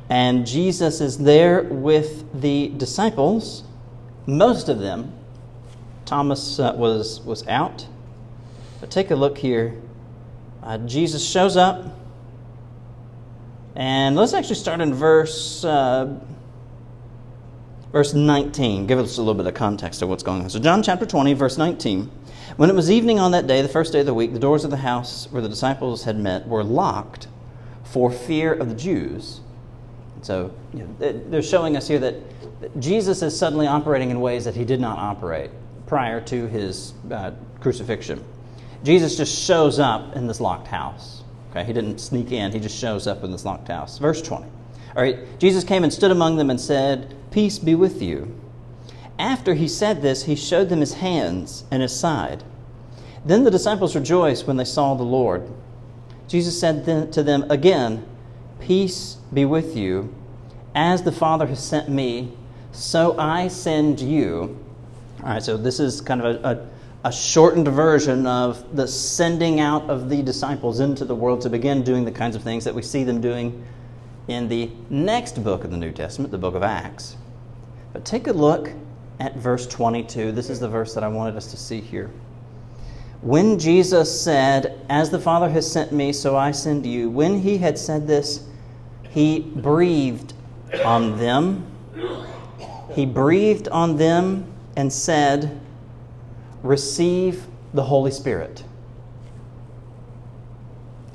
And 0.09 0.45
Jesus 0.45 1.01
is 1.01 1.17
there 1.17 1.63
with 1.63 2.41
the 2.41 2.69
disciples, 2.77 3.63
most 4.27 4.69
of 4.69 4.79
them. 4.79 5.13
Thomas 6.05 6.59
uh, 6.59 6.73
was, 6.75 7.21
was 7.21 7.47
out. 7.47 7.87
But 8.79 8.91
take 8.91 9.11
a 9.11 9.15
look 9.15 9.37
here. 9.37 9.75
Uh, 10.61 10.77
Jesus 10.79 11.27
shows 11.27 11.57
up. 11.57 11.85
And 13.75 14.15
let's 14.15 14.33
actually 14.33 14.55
start 14.55 14.81
in 14.81 14.93
verse 14.93 15.63
uh, 15.63 16.19
verse 17.91 18.13
19. 18.13 18.87
Give 18.87 18.99
us 18.99 19.17
a 19.17 19.21
little 19.21 19.35
bit 19.35 19.47
of 19.47 19.53
context 19.53 20.01
of 20.01 20.09
what's 20.09 20.23
going 20.23 20.41
on. 20.41 20.49
So, 20.49 20.59
John 20.59 20.83
chapter 20.83 21.05
20, 21.05 21.33
verse 21.33 21.57
19. 21.57 22.11
When 22.57 22.69
it 22.69 22.75
was 22.75 22.91
evening 22.91 23.19
on 23.19 23.31
that 23.31 23.47
day, 23.47 23.61
the 23.61 23.69
first 23.69 23.93
day 23.93 24.01
of 24.01 24.05
the 24.05 24.13
week, 24.13 24.33
the 24.33 24.39
doors 24.39 24.63
of 24.65 24.71
the 24.71 24.77
house 24.77 25.27
where 25.31 25.41
the 25.41 25.49
disciples 25.49 26.03
had 26.03 26.17
met 26.17 26.47
were 26.47 26.63
locked 26.63 27.27
for 27.83 28.11
fear 28.11 28.53
of 28.53 28.69
the 28.69 28.75
Jews. 28.75 29.41
So, 30.21 30.53
you 30.73 30.83
know, 30.83 31.23
they're 31.29 31.41
showing 31.41 31.77
us 31.77 31.87
here 31.87 31.99
that 31.99 32.15
Jesus 32.79 33.21
is 33.21 33.37
suddenly 33.37 33.67
operating 33.67 34.09
in 34.09 34.19
ways 34.19 34.45
that 34.45 34.55
he 34.55 34.65
did 34.65 34.81
not 34.81 34.97
operate 34.97 35.51
prior 35.87 36.19
to 36.21 36.47
his 36.47 36.93
uh, 37.11 37.31
crucifixion. 37.61 38.23
Jesus 38.83 39.15
just 39.15 39.37
shows 39.37 39.79
up 39.79 40.15
in 40.15 40.27
this 40.27 40.39
locked 40.39 40.67
house. 40.67 41.23
Okay, 41.51 41.63
he 41.63 41.73
didn't 41.73 41.99
sneak 41.99 42.31
in, 42.31 42.51
he 42.51 42.59
just 42.59 42.77
shows 42.77 43.07
up 43.07 43.23
in 43.23 43.31
this 43.31 43.45
locked 43.45 43.69
house. 43.69 43.97
Verse 43.97 44.21
20. 44.21 44.45
All 44.95 45.01
right, 45.01 45.39
Jesus 45.39 45.63
came 45.63 45.83
and 45.83 45.91
stood 45.91 46.11
among 46.11 46.35
them 46.37 46.49
and 46.49 46.59
said, 46.59 47.15
Peace 47.31 47.59
be 47.59 47.75
with 47.75 48.01
you. 48.01 48.35
After 49.17 49.53
he 49.53 49.67
said 49.67 50.01
this, 50.01 50.23
he 50.23 50.35
showed 50.35 50.69
them 50.69 50.79
his 50.79 50.93
hands 50.93 51.65
and 51.69 51.81
his 51.81 51.97
side. 51.97 52.43
Then 53.25 53.43
the 53.43 53.51
disciples 53.51 53.95
rejoiced 53.95 54.47
when 54.47 54.57
they 54.57 54.65
saw 54.65 54.93
the 54.93 55.03
Lord. 55.03 55.49
Jesus 56.27 56.59
said 56.59 57.11
to 57.11 57.23
them 57.23 57.49
again, 57.49 58.05
Peace 58.59 59.17
be 59.33 59.45
with 59.45 59.75
you. 59.75 60.13
As 60.73 61.03
the 61.03 61.11
Father 61.11 61.47
has 61.47 61.63
sent 61.63 61.89
me, 61.89 62.31
so 62.71 63.17
I 63.17 63.47
send 63.47 63.99
you. 63.99 64.57
All 65.21 65.29
right, 65.29 65.43
so 65.43 65.57
this 65.57 65.79
is 65.79 66.01
kind 66.01 66.21
of 66.21 66.35
a, 66.35 66.47
a, 67.03 67.07
a, 67.09 67.11
shortened 67.11 67.67
version 67.67 68.25
of 68.25 68.75
the 68.75 68.87
sending 68.87 69.59
out 69.59 69.89
of 69.89 70.09
the 70.09 70.21
disciples 70.21 70.79
into 70.79 71.03
the 71.03 71.15
world 71.15 71.41
to 71.41 71.49
begin 71.49 71.83
doing 71.83 72.05
the 72.05 72.11
kinds 72.11 72.35
of 72.35 72.43
things 72.43 72.63
that 72.63 72.73
we 72.73 72.81
see 72.81 73.03
them 73.03 73.19
doing 73.19 73.65
in 74.29 74.47
the 74.47 74.69
next 74.91 75.43
book 75.43 75.63
of 75.63 75.71
the 75.71 75.77
New 75.77 75.91
Testament, 75.91 76.31
the 76.31 76.37
book 76.37 76.53
of 76.53 76.61
Acts. 76.61 77.17
But 77.91 78.05
take 78.05 78.27
a 78.27 78.31
look 78.31 78.71
at 79.19 79.35
verse 79.35 79.65
22. 79.67 80.31
This 80.31 80.51
is 80.51 80.59
the 80.59 80.69
verse 80.69 80.93
that 80.93 81.03
I 81.03 81.07
wanted 81.07 81.35
us 81.35 81.49
to 81.51 81.57
see 81.57 81.81
here. 81.81 82.11
When 83.21 83.57
Jesus 83.57 84.21
said, 84.21 84.85
As 84.87 85.09
the 85.09 85.19
Father 85.19 85.49
has 85.49 85.69
sent 85.69 85.91
me, 85.91 86.13
so 86.13 86.37
I 86.37 86.51
send 86.51 86.85
you, 86.85 87.09
when 87.09 87.39
he 87.39 87.57
had 87.57 87.77
said 87.77 88.07
this, 88.07 88.45
he 89.09 89.39
breathed 89.39 90.33
on 90.85 91.17
them. 91.17 91.65
He 92.93 93.05
breathed 93.05 93.67
on 93.69 93.97
them 93.97 94.45
and 94.77 94.93
said, 94.93 95.59
Receive 96.61 97.47
the 97.73 97.83
Holy 97.83 98.11
Spirit. 98.11 98.63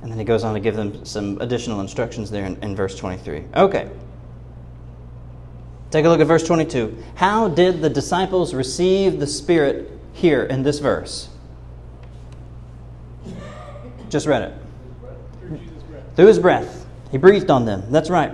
And 0.05 0.13
then 0.13 0.19
he 0.19 0.25
goes 0.27 0.45
on 0.45 0.53
to 0.53 0.61
give 0.61 0.77
them 0.77 1.03
some 1.07 1.41
additional 1.41 1.81
instructions 1.81 2.31
there 2.31 2.45
in, 2.45 2.63
in 2.63 2.77
verse 2.77 2.95
23. 2.95 3.43
Okay. 3.57 3.89
Take 5.91 6.05
a 6.05 6.09
look 6.11 6.21
at 6.21 6.27
verse 6.27 6.45
22. 6.45 7.03
How 7.15 7.49
did 7.49 7.81
the 7.81 7.89
disciples 7.89 8.53
receive 8.53 9.19
the 9.19 9.27
Spirit 9.27 9.91
here 10.13 10.43
in 10.43 10.63
this 10.63 10.79
verse? 10.79 11.31
Just 14.11 14.27
read 14.27 14.43
it. 14.43 14.53
Through 16.17 16.27
his 16.27 16.39
breath. 16.39 16.85
He 17.11 17.17
breathed 17.17 17.51
on 17.51 17.65
them. 17.65 17.85
That's 17.91 18.11
right. 18.11 18.33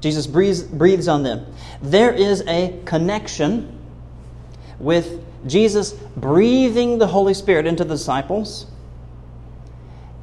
Jesus 0.00 0.24
breathes, 0.24 0.62
breathes 0.62 1.08
on 1.08 1.24
them. 1.24 1.52
There 1.82 2.12
is 2.12 2.44
a 2.46 2.80
connection 2.84 3.76
with 4.78 5.20
Jesus 5.48 5.94
breathing 6.16 6.98
the 6.98 7.08
Holy 7.08 7.34
Spirit 7.34 7.66
into 7.66 7.82
the 7.82 7.96
disciples 7.96 8.66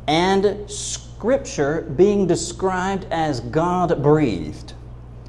and 0.08 0.70
Scripture 0.70 1.82
being 1.82 2.28
described 2.28 3.06
as 3.12 3.40
God 3.40 4.02
breathed. 4.04 4.74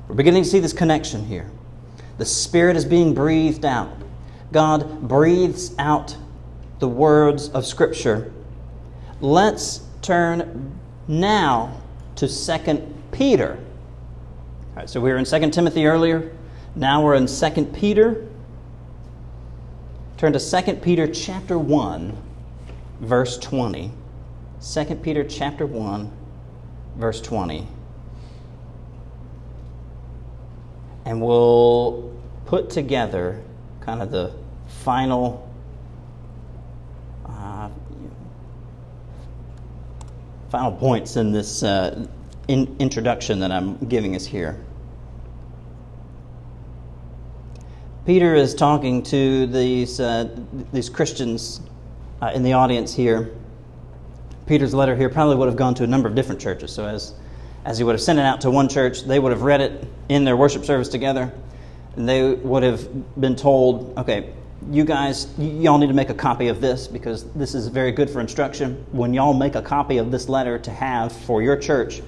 We're 0.09 0.15
beginning 0.15 0.45
to 0.45 0.49
see 0.49 0.61
this 0.61 0.73
connection 0.73 1.25
here. 1.25 1.51
The 2.19 2.25
Spirit 2.25 2.77
is 2.77 2.85
being 2.85 3.15
breathed 3.15 3.65
out. 3.65 3.91
God 4.53 5.09
breathes 5.09 5.75
out 5.79 6.17
the 6.79 6.89
words 6.89 7.49
of 7.51 7.67
Scripture. 7.67 8.33
Let's 9.21 9.81
turn 10.03 10.79
now 11.09 11.81
to 12.17 12.29
2 12.29 12.93
Peter. 13.13 13.59
All 14.71 14.77
right, 14.77 14.91
so 14.91 15.01
we 15.01 15.11
were 15.11 15.17
in 15.17 15.25
2 15.25 15.51
Timothy 15.51 15.87
earlier. 15.87 16.33
Now 16.75 17.03
we're 17.03 17.15
in 17.15 17.27
2 17.27 17.65
Peter. 17.73 18.27
Turn 20.19 20.33
to 20.33 20.63
2 20.63 20.75
Peter 20.77 21.07
chapter 21.07 21.59
1, 21.59 22.17
verse 23.01 23.39
20. 23.39 23.91
2 24.73 24.85
Peter 24.97 25.23
chapter 25.23 25.65
1, 25.65 26.11
verse 26.97 27.21
20. 27.21 27.69
And 31.05 31.23
we'll 31.23 32.13
put 32.47 32.69
together 32.69 33.41
kind 33.81 34.03
of 34.03 34.11
the 34.11 34.33
final 34.67 35.49
uh, 37.27 37.69
final 40.51 40.73
points 40.73 41.15
in 41.15 41.31
this 41.31 41.63
uh, 41.63 42.07
in 42.49 42.77
introduction 42.81 43.39
that 43.41 43.53
I'm 43.53 43.77
giving 43.87 44.17
us 44.17 44.27
here. 44.27 44.61
Peter 48.05 48.35
is 48.35 48.55
talking 48.55 49.03
to 49.05 49.47
these, 49.47 50.01
uh, 50.01 50.29
these 50.73 50.89
Christians 50.91 51.61
uh, 52.21 52.33
in 52.35 52.43
the 52.43 52.53
audience 52.53 52.95
here. 52.95 53.33
Peter's 54.47 54.75
letter 54.75 54.95
here 54.97 55.09
probably 55.09 55.37
would 55.37 55.47
have 55.47 55.57
gone 55.57 55.75
to 55.75 55.85
a 55.85 55.87
number 55.87 56.09
of 56.09 56.15
different 56.15 56.41
churches. 56.41 56.73
So, 56.73 56.87
as, 56.87 57.15
as 57.65 57.79
he 57.79 57.85
would 57.85 57.93
have 57.93 58.01
sent 58.01 58.19
it 58.19 58.25
out 58.25 58.41
to 58.43 58.51
one 58.51 58.69
church, 58.69 59.03
they 59.03 59.19
would 59.19 59.33
have 59.33 59.43
read 59.43 59.61
it 59.61 59.85
in 60.09 60.25
their 60.25 60.37
worship 60.37 60.65
service 60.65 60.89
together, 60.89 61.33
and 61.97 62.09
they 62.09 62.35
would 62.35 62.63
have 62.63 63.21
been 63.21 63.37
told, 63.37 63.97
okay, 63.99 64.33
you 64.71 64.85
guys, 64.85 65.33
y'all 65.39 65.79
need 65.79 65.89
to 65.89 65.95
make 65.95 66.11
a 66.11 66.15
copy 66.15 66.49
of 66.49 66.61
this 66.61 66.89
because 66.89 67.25
this 67.33 67.55
is 67.55 67.69
very 67.69 67.93
good 67.93 68.09
for 68.09 68.21
instruction. 68.21 68.85
When 68.93 69.13
y'all 69.13 69.35
make 69.35 69.55
a 69.55 69.63
copy 69.63 69.99
of 69.99 70.11
this 70.11 70.29
letter 70.29 70.59
to 70.59 70.71
have 70.71 71.13
for 71.13 71.43
your 71.43 71.57
church, 71.57 72.03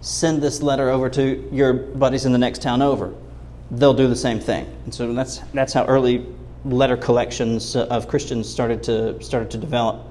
send 0.00 0.42
this 0.42 0.62
letter 0.62 0.90
over 0.90 1.08
to 1.10 1.48
your 1.52 1.72
buddies 1.72 2.24
in 2.24 2.32
the 2.32 2.38
next 2.38 2.62
town 2.62 2.82
over 2.82 3.12
they'll 3.72 3.94
do 3.94 4.06
the 4.06 4.16
same 4.16 4.38
thing. 4.38 4.66
And 4.84 4.94
so 4.94 5.12
that's, 5.12 5.38
that's 5.54 5.72
how 5.72 5.84
early 5.86 6.26
letter 6.64 6.96
collections 6.96 7.74
uh, 7.74 7.86
of 7.86 8.06
Christians 8.06 8.48
started 8.48 8.82
to, 8.84 9.20
started 9.22 9.50
to 9.50 9.58
develop. 9.58 10.06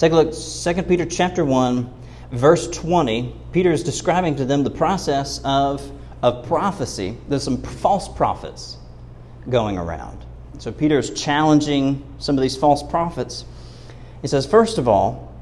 Take 0.00 0.12
a 0.12 0.16
look, 0.16 0.32
2 0.32 0.82
Peter 0.84 1.04
chapter 1.04 1.44
1, 1.44 1.92
verse 2.32 2.70
20. 2.70 3.36
Peter 3.52 3.70
is 3.70 3.82
describing 3.84 4.34
to 4.36 4.46
them 4.46 4.64
the 4.64 4.70
process 4.70 5.42
of, 5.44 5.82
of 6.22 6.46
prophecy. 6.46 7.18
There's 7.28 7.42
some 7.42 7.60
false 7.60 8.08
prophets 8.08 8.78
going 9.50 9.76
around. 9.76 10.24
So 10.56 10.72
Peter 10.72 10.98
is 10.98 11.10
challenging 11.10 12.02
some 12.18 12.38
of 12.38 12.40
these 12.40 12.56
false 12.56 12.82
prophets. 12.82 13.44
He 14.22 14.28
says, 14.28 14.46
first 14.46 14.78
of 14.78 14.88
all, 14.88 15.34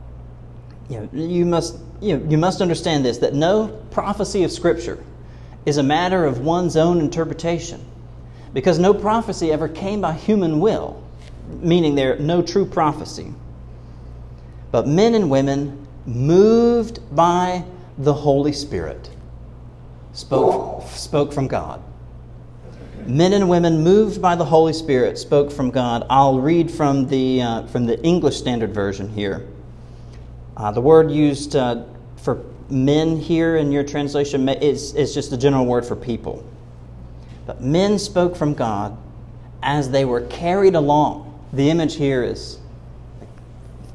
you, 0.89 0.99
know, 0.99 1.09
you, 1.13 1.47
must, 1.47 1.79
you, 2.01 2.17
know, 2.17 2.29
you 2.29 2.37
must 2.37 2.61
understand 2.61 3.05
this 3.05 3.19
that 3.19 3.35
no 3.35 3.69
prophecy 3.93 4.43
of 4.43 4.51
Scripture 4.51 4.99
is 5.67 5.77
a 5.77 5.85
matter 5.85 6.25
of 6.25 6.41
one's 6.41 6.77
own 6.77 6.99
interpretation. 6.99 7.85
Because 8.53 8.81
no 8.81 8.93
prophecy 8.93 9.53
ever 9.53 9.69
came 9.69 10.01
by 10.01 10.15
human 10.15 10.59
will, 10.59 11.01
meaning 11.49 11.95
there 11.95 12.19
no 12.19 12.43
true 12.43 12.67
prophecy. 12.67 13.33
But 14.71 14.87
men 14.87 15.15
and 15.15 15.31
women 15.31 15.87
moved 16.07 17.01
by 17.15 17.65
the 17.97 18.15
Holy 18.15 18.53
Spirit 18.53 19.11
spoke, 20.13 20.87
spoke 20.89 21.33
from 21.33 21.47
God. 21.47 21.83
Men 23.07 23.33
and 23.33 23.49
women 23.49 23.83
moved 23.83 24.21
by 24.21 24.37
the 24.37 24.45
Holy 24.45 24.73
Spirit 24.73 25.19
spoke 25.19 25.51
from 25.51 25.71
God. 25.71 26.07
I'll 26.11 26.41
read 26.41 26.71
from 26.71 27.07
the, 27.09 27.41
uh, 27.41 27.67
from 27.69 27.87
the 27.87 28.03
English 28.03 28.37
Standard 28.37 28.75
Version 28.75 29.09
here. 29.09 29.47
Uh, 30.57 30.73
the 30.73 30.81
word 30.81 31.11
used 31.11 31.57
uh, 31.57 31.85
for 32.17 32.45
men 32.69 33.17
here 33.17 33.57
in 33.57 33.73
your 33.73 33.85
translation 33.85 34.49
is, 34.49 34.95
is 34.95 35.15
just 35.15 35.33
a 35.33 35.37
general 35.37 35.65
word 35.65 35.87
for 35.87 35.97
people. 35.97 36.45
But 37.47 37.63
men 37.63 37.99
spoke 37.99 38.37
from 38.37 38.53
God 38.53 38.99
as 39.63 39.89
they 39.91 40.05
were 40.05 40.23
carried 40.23 40.75
along. 40.75 41.25
The 41.53 41.71
image 41.71 41.97
here 41.97 42.23
is 42.23 42.59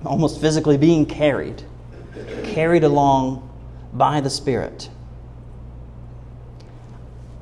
almost 0.06 0.42
physically 0.42 0.78
being 0.78 1.06
carried, 1.06 1.64
carried 2.44 2.84
along 2.84 3.50
by 3.94 4.22
the 4.22 4.30
Spirit. 4.30 4.90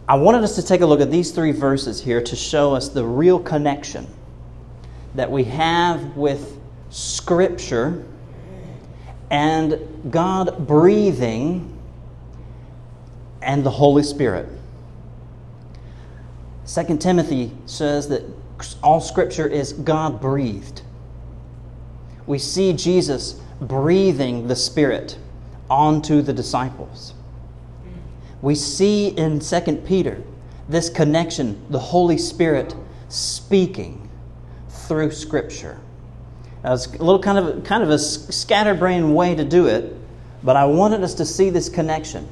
I 0.08 0.16
wanted 0.16 0.44
us 0.44 0.56
to 0.56 0.64
take 0.64 0.82
a 0.82 0.86
look 0.86 1.00
at 1.00 1.10
these 1.10 1.32
three 1.32 1.52
verses 1.52 2.02
here 2.02 2.22
to 2.22 2.36
show 2.36 2.74
us 2.76 2.90
the 2.90 3.06
real 3.06 3.40
connection 3.40 4.08
that 5.16 5.32
we 5.32 5.44
have 5.46 6.18
with 6.18 6.58
Scripture 6.90 8.04
and 9.30 9.80
God 10.12 10.68
breathing 10.68 11.80
and 13.42 13.64
the 13.64 13.70
Holy 13.70 14.04
Spirit. 14.04 14.50
2 16.68 16.98
Timothy 16.98 17.52
says 17.66 18.08
that 18.10 18.24
all 18.84 19.02
scripture 19.02 19.48
is 19.48 19.74
God 19.74 20.22
breathed. 20.22 20.84
We 22.28 22.38
see 22.38 22.74
Jesus 22.74 23.40
breathing 23.60 24.48
the 24.48 24.56
Spirit 24.56 25.18
onto 25.70 26.22
the 26.22 26.34
disciples. 26.34 27.14
We 28.42 28.56
see 28.56 29.10
in 29.10 29.40
2 29.40 29.84
Peter 29.86 30.22
this 30.68 30.90
connection, 30.90 31.64
the 31.70 31.80
Holy 31.80 32.18
Spirit 32.18 32.76
speaking 33.10 34.10
through 34.70 35.12
Scripture. 35.12 35.80
Now, 36.64 36.74
it's 36.74 36.88
a 36.88 36.92
little 36.92 37.22
kind 37.22 37.38
of, 37.38 37.64
kind 37.64 37.84
of 37.84 37.90
a 37.90 38.00
scatterbrained 38.00 39.16
way 39.16 39.36
to 39.36 39.44
do 39.44 39.68
it, 39.68 39.96
but 40.44 40.56
I 40.56 40.66
wanted 40.66 41.04
us 41.04 41.14
to 41.16 41.26
see 41.26 41.50
this 41.50 41.70
connection. 41.70 42.28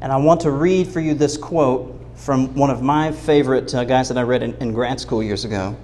And 0.00 0.12
I 0.12 0.16
want 0.16 0.40
to 0.42 0.50
read 0.50 0.88
for 0.88 1.00
you 1.00 1.14
this 1.14 1.36
quote 1.36 2.00
from 2.14 2.54
one 2.54 2.70
of 2.70 2.82
my 2.82 3.10
favorite 3.10 3.74
uh, 3.74 3.84
guys 3.84 4.08
that 4.08 4.18
I 4.18 4.22
read 4.22 4.42
in, 4.42 4.54
in 4.56 4.72
grad 4.72 5.00
school 5.00 5.22
years 5.22 5.44
ago. 5.44 5.76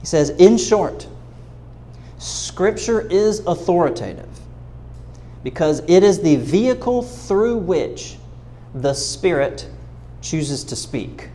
He 0.00 0.06
says, 0.06 0.30
In 0.30 0.56
short, 0.56 1.06
Scripture 2.20 3.00
is 3.00 3.40
authoritative 3.46 4.28
because 5.42 5.80
it 5.88 6.02
is 6.02 6.20
the 6.20 6.36
vehicle 6.36 7.00
through 7.00 7.56
which 7.56 8.18
the 8.74 8.92
Spirit 8.92 9.66
chooses 10.20 10.62
to 10.64 10.76
speak. 10.76 11.30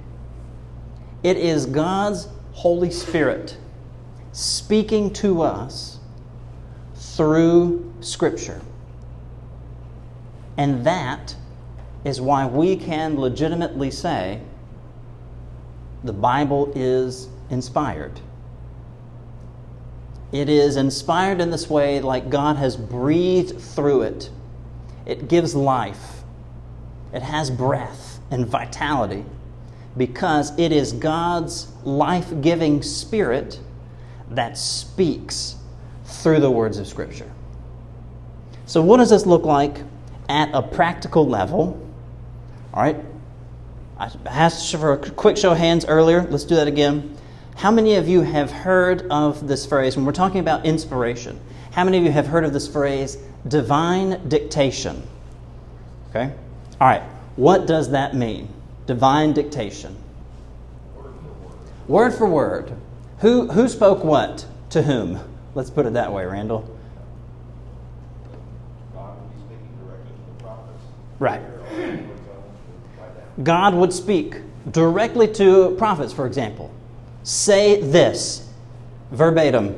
It 1.23 1.37
is 1.37 1.65
God's 1.65 2.27
Holy 2.51 2.91
Spirit 2.91 3.57
speaking 4.31 5.11
to 5.13 5.41
us 5.41 5.97
through 6.93 7.91
Scripture. 8.01 8.61
And 10.55 10.85
that 10.85 11.35
is 12.03 12.21
why 12.21 12.45
we 12.45 12.75
can 12.75 13.19
legitimately 13.19 13.89
say 13.89 14.39
the 16.03 16.13
Bible 16.13 16.71
is 16.75 17.27
inspired. 17.49 18.21
It 20.31 20.49
is 20.49 20.75
inspired 20.75 21.39
in 21.39 21.51
this 21.51 21.69
way, 21.69 22.01
like 22.01 22.29
God 22.29 22.57
has 22.57 22.75
breathed 22.75 23.59
through 23.59 24.01
it. 24.03 24.29
It 25.05 25.27
gives 25.27 25.55
life, 25.55 26.23
it 27.13 27.21
has 27.21 27.49
breath 27.49 28.19
and 28.31 28.47
vitality 28.47 29.23
because 29.97 30.57
it 30.59 30.71
is 30.71 30.91
God's 30.91 31.71
life 31.83 32.33
giving 32.41 32.81
spirit 32.81 33.59
that 34.31 34.57
speaks 34.57 35.55
through 36.05 36.39
the 36.39 36.51
words 36.51 36.77
of 36.77 36.87
Scripture. 36.87 37.31
So, 38.65 38.81
what 38.81 38.97
does 38.97 39.11
this 39.11 39.25
look 39.25 39.43
like 39.43 39.77
at 40.27 40.49
a 40.53 40.61
practical 40.61 41.27
level? 41.27 41.81
All 42.73 42.83
right? 42.83 42.97
I 43.97 44.11
asked 44.25 44.75
for 44.75 44.93
a 44.93 44.97
quick 44.97 45.37
show 45.37 45.51
of 45.51 45.57
hands 45.57 45.85
earlier. 45.85 46.23
Let's 46.23 46.43
do 46.43 46.55
that 46.55 46.67
again. 46.67 47.15
How 47.55 47.71
many 47.71 47.95
of 47.95 48.07
you 48.07 48.21
have 48.21 48.51
heard 48.51 49.07
of 49.09 49.47
this 49.47 49.65
phrase 49.65 49.95
when 49.95 50.05
we're 50.05 50.11
talking 50.11 50.39
about 50.39 50.65
inspiration? 50.65 51.39
How 51.71 51.85
many 51.85 51.97
of 51.97 52.03
you 52.03 52.11
have 52.11 52.27
heard 52.27 52.43
of 52.43 52.51
this 52.51 52.67
phrase, 52.67 53.17
divine 53.47 54.27
dictation? 54.27 55.01
Okay? 56.09 56.33
All 56.81 56.87
right. 56.87 57.03
What 57.37 57.65
does 57.65 57.91
that 57.91 58.13
mean? 58.13 58.49
Divine 58.87 59.33
dictation. 59.33 59.95
Word 61.87 62.13
for 62.13 62.27
word. 62.27 62.73
Who, 63.19 63.47
who 63.47 63.69
spoke 63.69 64.03
what 64.03 64.45
to 64.71 64.81
whom? 64.81 65.19
Let's 65.53 65.69
put 65.69 65.85
it 65.85 65.93
that 65.93 66.11
way, 66.11 66.25
Randall. 66.25 66.69
God 68.93 69.17
would 69.17 69.31
be 69.31 69.39
speaking 69.39 69.77
directly 69.79 70.11
to 70.11 70.23
the 70.27 70.43
prophets. 70.43 70.83
Right. 71.19 71.41
God 73.43 73.73
would 73.75 73.93
speak 73.93 74.41
directly 74.71 75.31
to 75.33 75.75
prophets, 75.77 76.11
for 76.11 76.27
example. 76.27 76.71
Say 77.25 77.81
this 77.81 78.47
verbatim. 79.09 79.75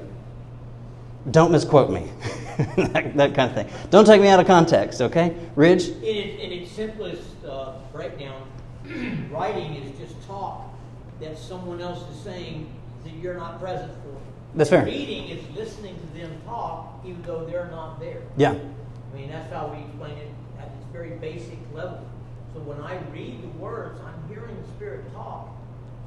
Don't 1.32 1.50
misquote 1.50 1.90
me. 1.90 2.12
that, 2.76 3.14
that 3.16 3.36
kind 3.36 3.50
of 3.50 3.54
thing. 3.56 3.70
Don't 3.90 4.04
take 4.04 4.20
me 4.20 4.28
out 4.28 4.42
of 4.42 4.48
context, 4.48 5.02
okay? 5.02 5.34
Ridge? 5.56 5.88
In, 5.88 6.04
its- 6.04 6.44
in 6.44 6.52
its 6.52 6.72
simplest 6.72 7.24
uh, 7.48 7.76
breakdown, 7.94 8.42
writing 9.32 9.76
is 9.76 9.98
just 9.98 10.22
talk 10.28 10.74
that 11.22 11.38
someone 11.38 11.80
else 11.80 12.04
is 12.14 12.22
saying 12.22 12.70
that 13.06 13.14
you're 13.14 13.36
not 13.36 13.62
present 13.62 13.94
for. 14.04 14.20
That's 14.54 14.70
fair. 14.70 14.84
Reading 14.84 15.30
is 15.30 15.42
listening 15.56 15.96
to 15.96 16.20
them 16.20 16.42
talk 16.46 17.00
even 17.06 17.22
though 17.22 17.46
they're 17.46 17.72
not 17.72 17.98
there. 18.02 18.24
Yeah. 18.36 18.56
I 18.56 19.16
mean, 19.18 19.30
that's 19.30 19.50
how 19.54 19.68
we 19.68 19.86
explain 19.86 20.18
it 20.18 20.32
at 20.60 20.66
its 20.66 20.86
very 20.92 21.12
basic 21.12 21.60
level. 21.74 22.06
So 22.54 22.60
when 22.60 22.82
I 22.82 22.98
read 23.14 23.42
the 23.42 23.58
words, 23.58 24.02
I'm 24.02 24.28
hearing 24.28 24.62
the 24.62 24.68
Spirit 24.76 25.14
talk 25.14 25.57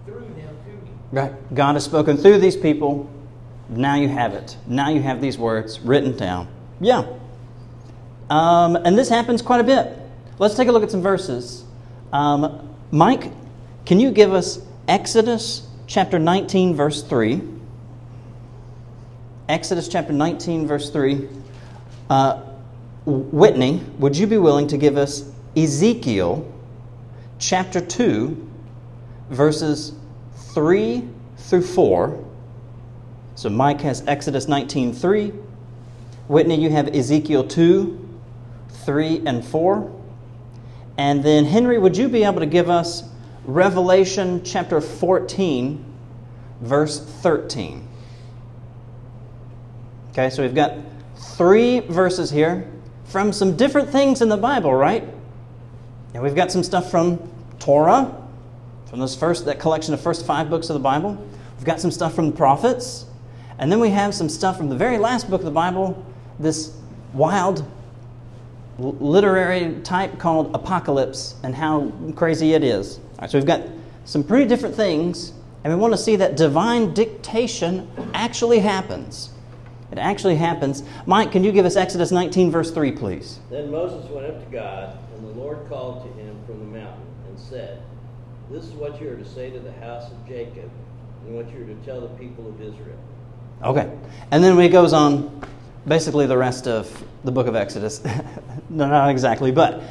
through 0.04 0.20
them 0.20 0.56
to 0.64 0.70
me. 0.84 0.90
Right. 1.12 1.54
God 1.54 1.74
has 1.74 1.84
spoken 1.84 2.16
through 2.16 2.38
these 2.38 2.56
people. 2.56 3.10
Now 3.68 3.94
you 3.94 4.08
have 4.08 4.34
it. 4.34 4.56
Now 4.66 4.90
you 4.90 5.02
have 5.02 5.20
these 5.20 5.38
words 5.38 5.80
written 5.80 6.16
down. 6.16 6.48
Yeah. 6.80 7.06
Um, 8.28 8.76
and 8.76 8.96
this 8.96 9.08
happens 9.08 9.42
quite 9.42 9.60
a 9.60 9.64
bit. 9.64 9.96
Let's 10.38 10.54
take 10.54 10.68
a 10.68 10.72
look 10.72 10.82
at 10.82 10.90
some 10.90 11.02
verses. 11.02 11.64
Um, 12.12 12.68
Mike, 12.90 13.30
can 13.84 14.00
you 14.00 14.10
give 14.10 14.32
us 14.32 14.60
Exodus 14.88 15.66
chapter 15.86 16.18
19, 16.18 16.74
verse 16.74 17.02
3? 17.02 17.42
Exodus 19.48 19.88
chapter 19.88 20.12
19, 20.12 20.66
verse 20.66 20.90
3. 20.90 21.28
Uh, 22.08 22.42
Whitney, 23.04 23.82
would 23.98 24.16
you 24.16 24.26
be 24.26 24.38
willing 24.38 24.68
to 24.68 24.76
give 24.76 24.96
us 24.96 25.30
Ezekiel 25.56 26.50
chapter 27.38 27.80
2, 27.80 28.49
verses 29.30 29.94
3 30.52 31.08
through 31.36 31.62
4? 31.62 32.24
So 33.36 33.48
Mike 33.48 33.80
has 33.80 34.06
Exodus 34.06 34.48
19, 34.48 34.92
3. 34.92 35.32
Whitney, 36.28 36.60
you 36.60 36.70
have 36.70 36.94
Ezekiel 36.94 37.44
2, 37.48 38.08
3 38.68 39.22
and 39.26 39.44
4. 39.44 40.00
And 40.98 41.24
then, 41.24 41.44
Henry, 41.46 41.78
would 41.78 41.96
you 41.96 42.08
be 42.08 42.24
able 42.24 42.40
to 42.40 42.46
give 42.46 42.68
us 42.68 43.02
Revelation 43.44 44.44
chapter 44.44 44.80
14, 44.80 45.84
verse 46.60 47.00
13? 47.00 47.88
Okay, 50.10 50.28
so 50.28 50.42
we've 50.42 50.54
got 50.54 50.76
three 51.16 51.80
verses 51.80 52.30
here 52.30 52.70
from 53.04 53.32
some 53.32 53.56
different 53.56 53.88
things 53.90 54.20
in 54.20 54.28
the 54.28 54.36
Bible, 54.36 54.74
right? 54.74 55.04
And 56.12 56.22
we've 56.22 56.34
got 56.34 56.52
some 56.52 56.62
stuff 56.62 56.90
from 56.90 57.18
Torah, 57.58 58.19
from 58.90 58.98
those 58.98 59.14
first 59.14 59.44
that 59.46 59.60
collection 59.60 59.94
of 59.94 60.00
first 60.00 60.26
five 60.26 60.50
books 60.50 60.68
of 60.68 60.74
the 60.74 60.80
Bible. 60.80 61.16
We've 61.56 61.64
got 61.64 61.80
some 61.80 61.92
stuff 61.92 62.12
from 62.12 62.26
the 62.26 62.36
prophets, 62.36 63.06
and 63.58 63.70
then 63.70 63.78
we 63.78 63.90
have 63.90 64.14
some 64.14 64.28
stuff 64.28 64.56
from 64.56 64.68
the 64.68 64.76
very 64.76 64.98
last 64.98 65.30
book 65.30 65.40
of 65.40 65.44
the 65.44 65.52
Bible, 65.52 66.04
this 66.40 66.76
wild 67.14 67.64
literary 68.78 69.80
type 69.82 70.18
called 70.18 70.54
Apocalypse, 70.54 71.36
and 71.44 71.54
how 71.54 71.92
crazy 72.16 72.54
it 72.54 72.64
is. 72.64 72.98
All 72.98 73.04
right, 73.20 73.30
so 73.30 73.38
we've 73.38 73.46
got 73.46 73.62
some 74.06 74.24
pretty 74.24 74.46
different 74.46 74.74
things, 74.74 75.34
and 75.62 75.72
we 75.72 75.78
want 75.78 75.92
to 75.92 75.98
see 75.98 76.16
that 76.16 76.36
divine 76.36 76.92
dictation 76.92 77.88
actually 78.12 78.58
happens. 78.58 79.30
It 79.92 79.98
actually 79.98 80.36
happens. 80.36 80.82
Mike, 81.06 81.30
can 81.30 81.44
you 81.44 81.52
give 81.52 81.66
us 81.66 81.76
Exodus 81.76 82.10
19, 82.10 82.50
verse 82.50 82.70
3, 82.70 82.92
please? 82.92 83.38
Then 83.50 83.70
Moses 83.70 84.08
went 84.10 84.26
up 84.26 84.44
to 84.44 84.50
God, 84.50 84.98
and 85.14 85.24
the 85.24 85.40
Lord 85.40 85.68
called 85.68 86.02
to 86.02 86.20
him 86.20 86.36
from 86.46 86.58
the 86.60 86.78
mountain 86.78 87.06
and 87.28 87.38
said, 87.38 87.82
This 88.50 88.64
is 88.64 88.72
what 88.72 89.00
you 89.00 89.08
are 89.10 89.16
to 89.16 89.24
say 89.24 89.50
to 89.50 89.60
the 89.60 89.70
house 89.72 90.10
of 90.10 90.26
Jacob, 90.26 90.68
and 91.24 91.36
what 91.36 91.48
you 91.52 91.62
are 91.62 91.66
to 91.66 91.74
tell 91.84 92.00
the 92.00 92.08
people 92.08 92.48
of 92.48 92.60
Israel. 92.60 92.98
Okay. 93.62 93.96
And 94.32 94.42
then 94.42 94.58
he 94.58 94.68
goes 94.68 94.92
on 94.92 95.40
basically 95.86 96.26
the 96.26 96.36
rest 96.36 96.66
of 96.66 97.04
the 97.22 97.30
book 97.30 97.46
of 97.46 97.54
Exodus. 97.54 98.02
no, 98.68 98.88
not 98.88 99.08
exactly, 99.10 99.52
but 99.52 99.82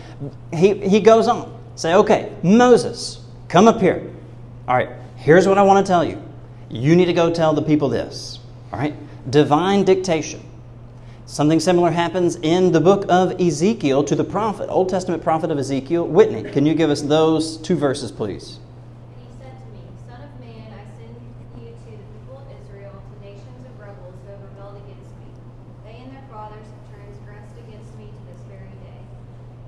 he, 0.53 0.73
he 0.73 0.99
goes 0.99 1.29
on. 1.29 1.57
Say, 1.75 1.93
okay, 1.93 2.33
Moses, 2.43 3.21
come 3.47 3.69
up 3.69 3.79
here. 3.79 4.11
All 4.67 4.75
right, 4.75 4.89
here's 5.15 5.47
what 5.47 5.57
I 5.57 5.63
want 5.63 5.85
to 5.85 5.89
tell 5.89 6.03
you. 6.03 6.21
You 6.69 6.97
need 6.97 7.05
to 7.05 7.13
go 7.13 7.33
tell 7.33 7.53
the 7.53 7.61
people 7.61 7.87
this. 7.87 8.39
All 8.73 8.79
right? 8.79 8.93
Divine 9.31 9.85
dictation. 9.85 10.41
Something 11.29 11.59
similar 11.59 11.91
happens 11.91 12.37
in 12.37 12.71
the 12.71 12.81
book 12.81 13.05
of 13.07 13.39
Ezekiel 13.39 14.03
to 14.03 14.15
the 14.15 14.23
prophet, 14.23 14.67
Old 14.67 14.89
Testament 14.89 15.21
prophet 15.21 15.51
of 15.51 15.59
Ezekiel. 15.59 16.07
Whitney, 16.07 16.49
can 16.51 16.65
you 16.65 16.73
give 16.73 16.89
us 16.89 17.03
those 17.03 17.57
two 17.57 17.75
verses, 17.75 18.11
please? 18.11 18.57
He 19.13 19.29
said 19.37 19.53
to 19.53 19.65
me, 19.69 19.77
Son 20.09 20.19
of 20.25 20.33
man, 20.41 20.73
I 20.73 20.81
send 20.97 21.13
you 21.13 21.69
to 21.69 21.85
the 21.85 22.01
people 22.17 22.41
of 22.41 22.49
Israel, 22.49 22.89
to 22.97 23.15
nations 23.21 23.61
of 23.61 23.79
rebels 23.79 24.17
who 24.25 24.31
have 24.33 24.41
rebelled 24.41 24.81
against 24.81 25.13
me. 25.21 25.29
They 25.85 26.01
and 26.01 26.17
their 26.17 26.25
fathers 26.33 26.65
have 26.65 26.97
transgressed 26.97 27.61
against 27.61 27.93
me 27.93 28.09
to 28.09 28.21
this 28.25 28.41
very 28.49 28.73
day. 28.81 29.01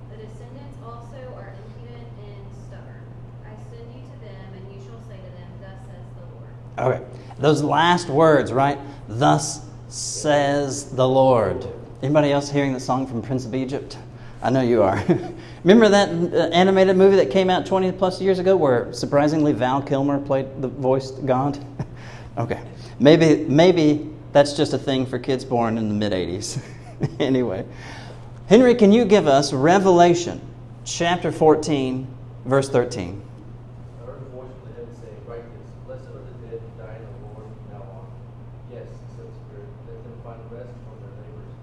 The 0.09 0.17
descendants 0.17 0.81
also 0.81 1.21
are 1.37 1.53
impudent 1.61 2.09
and 2.25 2.41
stubborn. 2.65 3.05
I 3.45 3.53
send 3.69 3.85
you 3.93 4.01
to 4.01 4.17
them, 4.17 4.47
and 4.57 4.65
you 4.73 4.81
shall 4.81 4.97
say 5.05 5.21
to 5.21 5.31
them, 5.37 5.49
Thus 5.61 5.77
says 5.85 6.09
the 6.17 6.25
Lord. 6.33 6.49
Okay. 6.89 7.05
Those 7.37 7.61
last 7.61 8.09
words, 8.09 8.49
right? 8.51 8.81
Thus 9.07 9.61
says 9.91 10.85
the 10.95 11.07
Lord. 11.07 11.67
Anybody 12.01 12.31
else 12.31 12.49
hearing 12.49 12.73
the 12.73 12.79
song 12.79 13.05
from 13.05 13.21
Prince 13.21 13.45
of 13.45 13.53
Egypt? 13.53 13.97
I 14.41 14.49
know 14.49 14.61
you 14.61 14.81
are. 14.81 15.03
Remember 15.63 15.89
that 15.89 16.09
uh, 16.09 16.49
animated 16.51 16.97
movie 16.97 17.17
that 17.17 17.29
came 17.29 17.49
out 17.49 17.65
20 17.67 17.91
plus 17.91 18.19
years 18.19 18.39
ago 18.39 18.57
where 18.57 18.91
surprisingly 18.91 19.53
Val 19.53 19.81
Kilmer 19.81 20.19
played 20.19 20.61
the 20.61 20.67
voiced 20.67 21.25
God? 21.27 21.63
okay. 22.37 22.61
Maybe 22.99 23.45
maybe 23.45 24.09
that's 24.31 24.53
just 24.53 24.73
a 24.73 24.77
thing 24.77 25.05
for 25.05 25.19
kids 25.19 25.45
born 25.45 25.77
in 25.77 25.89
the 25.89 25.93
mid 25.93 26.11
80s. 26.11 26.61
anyway. 27.19 27.65
Henry, 28.47 28.75
can 28.75 28.91
you 28.91 29.05
give 29.05 29.27
us 29.27 29.53
Revelation 29.53 30.41
chapter 30.85 31.31
14 31.31 32.07
verse 32.45 32.69
13? 32.69 33.21
I 34.01 34.05
heard 34.05 34.15
a 34.15 34.25
voice 34.25 34.49
from 34.59 34.69
the 34.69 34.79
heaven 34.79 34.95
saying, 34.95 35.15
Write 35.27 35.43
this, 35.43 35.69
blessed 35.85 36.09
are 36.09 36.25
the 36.25 36.47
dead 36.49 36.61
who 36.61 36.83
die 36.83 36.95
in 36.95 37.05
the 37.05 37.27
Lord 37.27 37.45
from 37.45 37.77
now 37.77 37.85
on. 37.85 38.07
Yes, 38.71 38.87
said 39.15 39.27
the 39.29 39.35
Spirit, 39.45 39.69
let 39.87 40.03
them 40.03 40.17
find 40.23 40.41
rest 40.51 40.73
from 40.81 40.97
their 41.05 41.15
labors, 41.21 41.53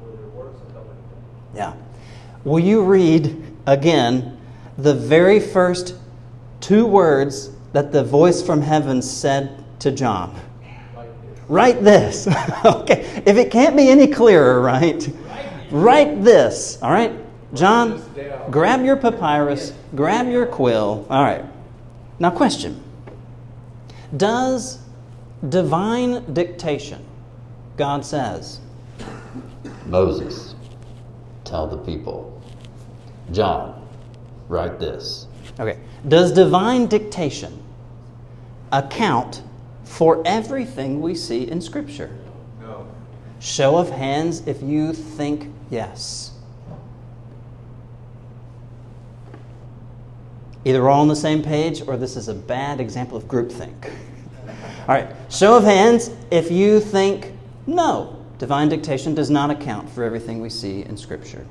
for 0.00 0.10
their 0.16 0.28
works 0.34 0.60
accompany 0.68 1.00
them. 1.00 1.22
Yeah. 1.54 1.74
Will 2.44 2.60
you 2.60 2.82
read 2.82 3.42
again 3.66 4.38
the 4.76 4.94
very 4.94 5.40
first 5.40 5.96
two 6.60 6.86
words 6.86 7.50
that 7.72 7.90
the 7.92 8.04
voice 8.04 8.42
from 8.42 8.60
heaven 8.60 9.00
said 9.02 9.64
to 9.80 9.90
John? 9.90 10.38
Write 11.48 11.82
this. 11.82 12.28
Okay. 12.64 13.22
If 13.26 13.36
it 13.36 13.50
can't 13.50 13.76
be 13.76 13.90
any 13.90 14.06
clearer, 14.06 14.60
right? 14.60 15.06
Write 15.70 16.24
this. 16.24 16.78
All 16.80 16.90
right. 16.90 17.12
John, 17.52 18.02
grab 18.50 18.84
your 18.84 18.96
papyrus, 18.96 19.74
grab 19.94 20.28
your 20.28 20.46
quill. 20.46 21.06
All 21.10 21.22
right. 21.22 21.44
Now, 22.18 22.30
question 22.30 22.82
Does 24.16 24.78
divine 25.48 26.32
dictation, 26.32 27.04
God 27.76 28.04
says, 28.04 28.60
Moses, 29.86 30.54
tell 31.44 31.66
the 31.66 31.78
people. 31.78 32.33
John, 33.32 33.86
write 34.48 34.78
this. 34.78 35.26
Okay. 35.58 35.78
Does 36.06 36.32
divine 36.32 36.86
dictation 36.86 37.62
account 38.72 39.42
for 39.84 40.22
everything 40.26 41.00
we 41.00 41.14
see 41.14 41.48
in 41.48 41.60
Scripture? 41.60 42.10
No. 42.60 42.86
Show 43.40 43.76
of 43.76 43.90
hands 43.90 44.46
if 44.46 44.62
you 44.62 44.92
think 44.92 45.52
yes. 45.70 46.32
Either 50.64 50.82
we're 50.82 50.88
all 50.88 51.02
on 51.02 51.08
the 51.08 51.16
same 51.16 51.42
page 51.42 51.82
or 51.86 51.96
this 51.96 52.16
is 52.16 52.28
a 52.28 52.34
bad 52.34 52.80
example 52.80 53.18
of 53.18 53.24
groupthink. 53.24 53.92
All 54.88 54.94
right, 54.94 55.14
show 55.30 55.56
of 55.56 55.64
hands 55.64 56.10
if 56.30 56.50
you 56.50 56.80
think 56.80 57.32
no, 57.66 58.22
divine 58.38 58.70
dictation 58.70 59.14
does 59.14 59.30
not 59.30 59.50
account 59.50 59.88
for 59.90 60.04
everything 60.04 60.40
we 60.40 60.48
see 60.48 60.82
in 60.84 60.96
Scripture. 60.96 61.46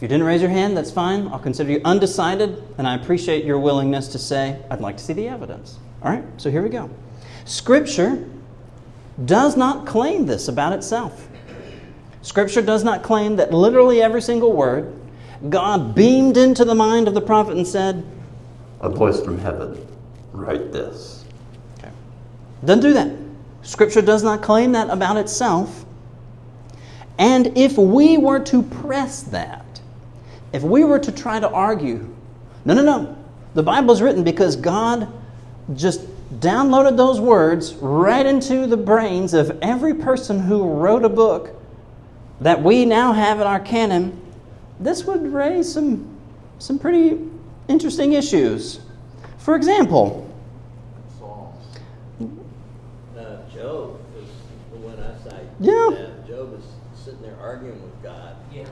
If 0.00 0.04
you 0.04 0.08
didn't 0.08 0.24
raise 0.24 0.40
your 0.40 0.48
hand, 0.48 0.78
that's 0.78 0.90
fine. 0.90 1.28
I'll 1.28 1.38
consider 1.38 1.72
you 1.72 1.82
undecided, 1.84 2.64
and 2.78 2.88
I 2.88 2.94
appreciate 2.94 3.44
your 3.44 3.58
willingness 3.58 4.08
to 4.08 4.18
say, 4.18 4.58
I'd 4.70 4.80
like 4.80 4.96
to 4.96 5.04
see 5.04 5.12
the 5.12 5.28
evidence. 5.28 5.78
All 6.02 6.10
right, 6.10 6.24
so 6.38 6.50
here 6.50 6.62
we 6.62 6.70
go. 6.70 6.88
Scripture 7.44 8.26
does 9.26 9.58
not 9.58 9.86
claim 9.86 10.24
this 10.24 10.48
about 10.48 10.72
itself. 10.72 11.28
Scripture 12.22 12.62
does 12.62 12.82
not 12.82 13.02
claim 13.02 13.36
that 13.36 13.52
literally 13.52 14.00
every 14.00 14.22
single 14.22 14.54
word 14.54 14.98
God 15.50 15.94
beamed 15.94 16.38
into 16.38 16.64
the 16.64 16.74
mind 16.74 17.06
of 17.06 17.12
the 17.12 17.20
prophet 17.20 17.58
and 17.58 17.66
said, 17.66 18.02
A 18.80 18.88
voice 18.88 19.20
from 19.20 19.36
heaven, 19.36 19.86
write 20.32 20.72
this. 20.72 21.26
Okay. 21.78 21.90
Doesn't 22.64 22.82
do 22.82 22.94
that. 22.94 23.14
Scripture 23.60 24.00
does 24.00 24.22
not 24.22 24.40
claim 24.40 24.72
that 24.72 24.88
about 24.88 25.18
itself. 25.18 25.84
And 27.18 27.58
if 27.58 27.76
we 27.76 28.16
were 28.16 28.40
to 28.40 28.62
press 28.62 29.24
that, 29.24 29.66
if 30.52 30.62
we 30.62 30.84
were 30.84 30.98
to 30.98 31.12
try 31.12 31.40
to 31.40 31.48
argue, 31.48 32.14
no, 32.64 32.74
no, 32.74 32.82
no, 32.82 33.16
the 33.54 33.62
Bible 33.62 33.92
is 33.92 34.02
written 34.02 34.24
because 34.24 34.56
God 34.56 35.08
just 35.74 36.00
downloaded 36.38 36.96
those 36.96 37.20
words 37.20 37.74
right 37.74 38.24
into 38.24 38.66
the 38.66 38.76
brains 38.76 39.34
of 39.34 39.58
every 39.62 39.94
person 39.94 40.40
who 40.40 40.64
wrote 40.64 41.04
a 41.04 41.08
book 41.08 41.56
that 42.40 42.62
we 42.62 42.84
now 42.84 43.12
have 43.12 43.40
in 43.40 43.46
our 43.46 43.60
canon, 43.60 44.20
this 44.78 45.04
would 45.04 45.32
raise 45.32 45.70
some, 45.70 46.16
some 46.58 46.78
pretty 46.78 47.18
interesting 47.68 48.14
issues. 48.14 48.80
For 49.38 49.56
example, 49.56 50.26
Psalms. 51.18 51.56
Uh, 53.16 53.38
Job 53.52 54.00
is 54.16 54.28
the 54.72 54.78
one 54.78 54.98
I 54.98 55.28
cite. 55.28 55.46
Yeah. 55.60 56.10
Job 56.26 56.58
is 56.58 56.64
sitting 57.10 57.22
there 57.22 57.36
arguing 57.40 57.82
with 57.82 58.02
God. 58.02 58.36
Yeah, 58.52 58.66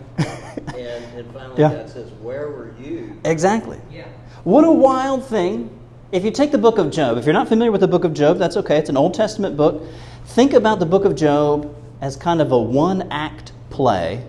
And, 0.76 1.04
and 1.18 1.32
finally, 1.32 1.60
Yeah. 1.60 1.72
God 1.74 1.90
says, 1.90 2.10
Where 2.22 2.48
were 2.50 2.72
you? 2.80 3.18
exactly. 3.24 3.78
yeah. 3.92 4.04
What 4.44 4.64
a 4.64 4.70
wild 4.72 5.24
thing. 5.24 5.70
If 6.12 6.24
you 6.24 6.30
take 6.30 6.52
the 6.52 6.58
book 6.58 6.78
of 6.78 6.90
Job, 6.90 7.18
if 7.18 7.24
you're 7.24 7.34
not 7.34 7.48
familiar 7.48 7.72
with 7.72 7.80
the 7.80 7.88
book 7.88 8.04
of 8.04 8.14
Job, 8.14 8.38
that's 8.38 8.56
okay. 8.56 8.78
It's 8.78 8.88
an 8.88 8.96
Old 8.96 9.12
Testament 9.14 9.56
book. 9.56 9.82
Think 10.26 10.52
about 10.54 10.78
the 10.78 10.86
book 10.86 11.04
of 11.04 11.16
Job 11.16 11.74
as 12.00 12.16
kind 12.16 12.40
of 12.40 12.52
a 12.52 12.58
one 12.58 13.10
act 13.10 13.52
play. 13.70 14.24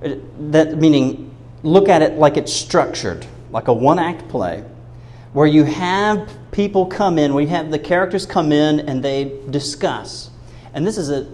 That 0.00 0.78
meaning 0.78 1.34
look 1.62 1.88
at 1.88 2.02
it 2.02 2.14
like 2.18 2.36
it's 2.36 2.52
structured, 2.52 3.26
like 3.50 3.68
a 3.68 3.72
one 3.72 3.98
act 3.98 4.28
play, 4.28 4.64
where 5.32 5.46
you 5.46 5.64
have 5.64 6.28
people 6.50 6.86
come 6.86 7.18
in, 7.18 7.34
we 7.34 7.46
have 7.46 7.70
the 7.70 7.78
characters 7.78 8.26
come 8.26 8.50
in 8.50 8.80
and 8.80 9.02
they 9.02 9.38
discuss. 9.50 10.30
And 10.72 10.86
this 10.86 10.98
is 10.98 11.10
a 11.10 11.26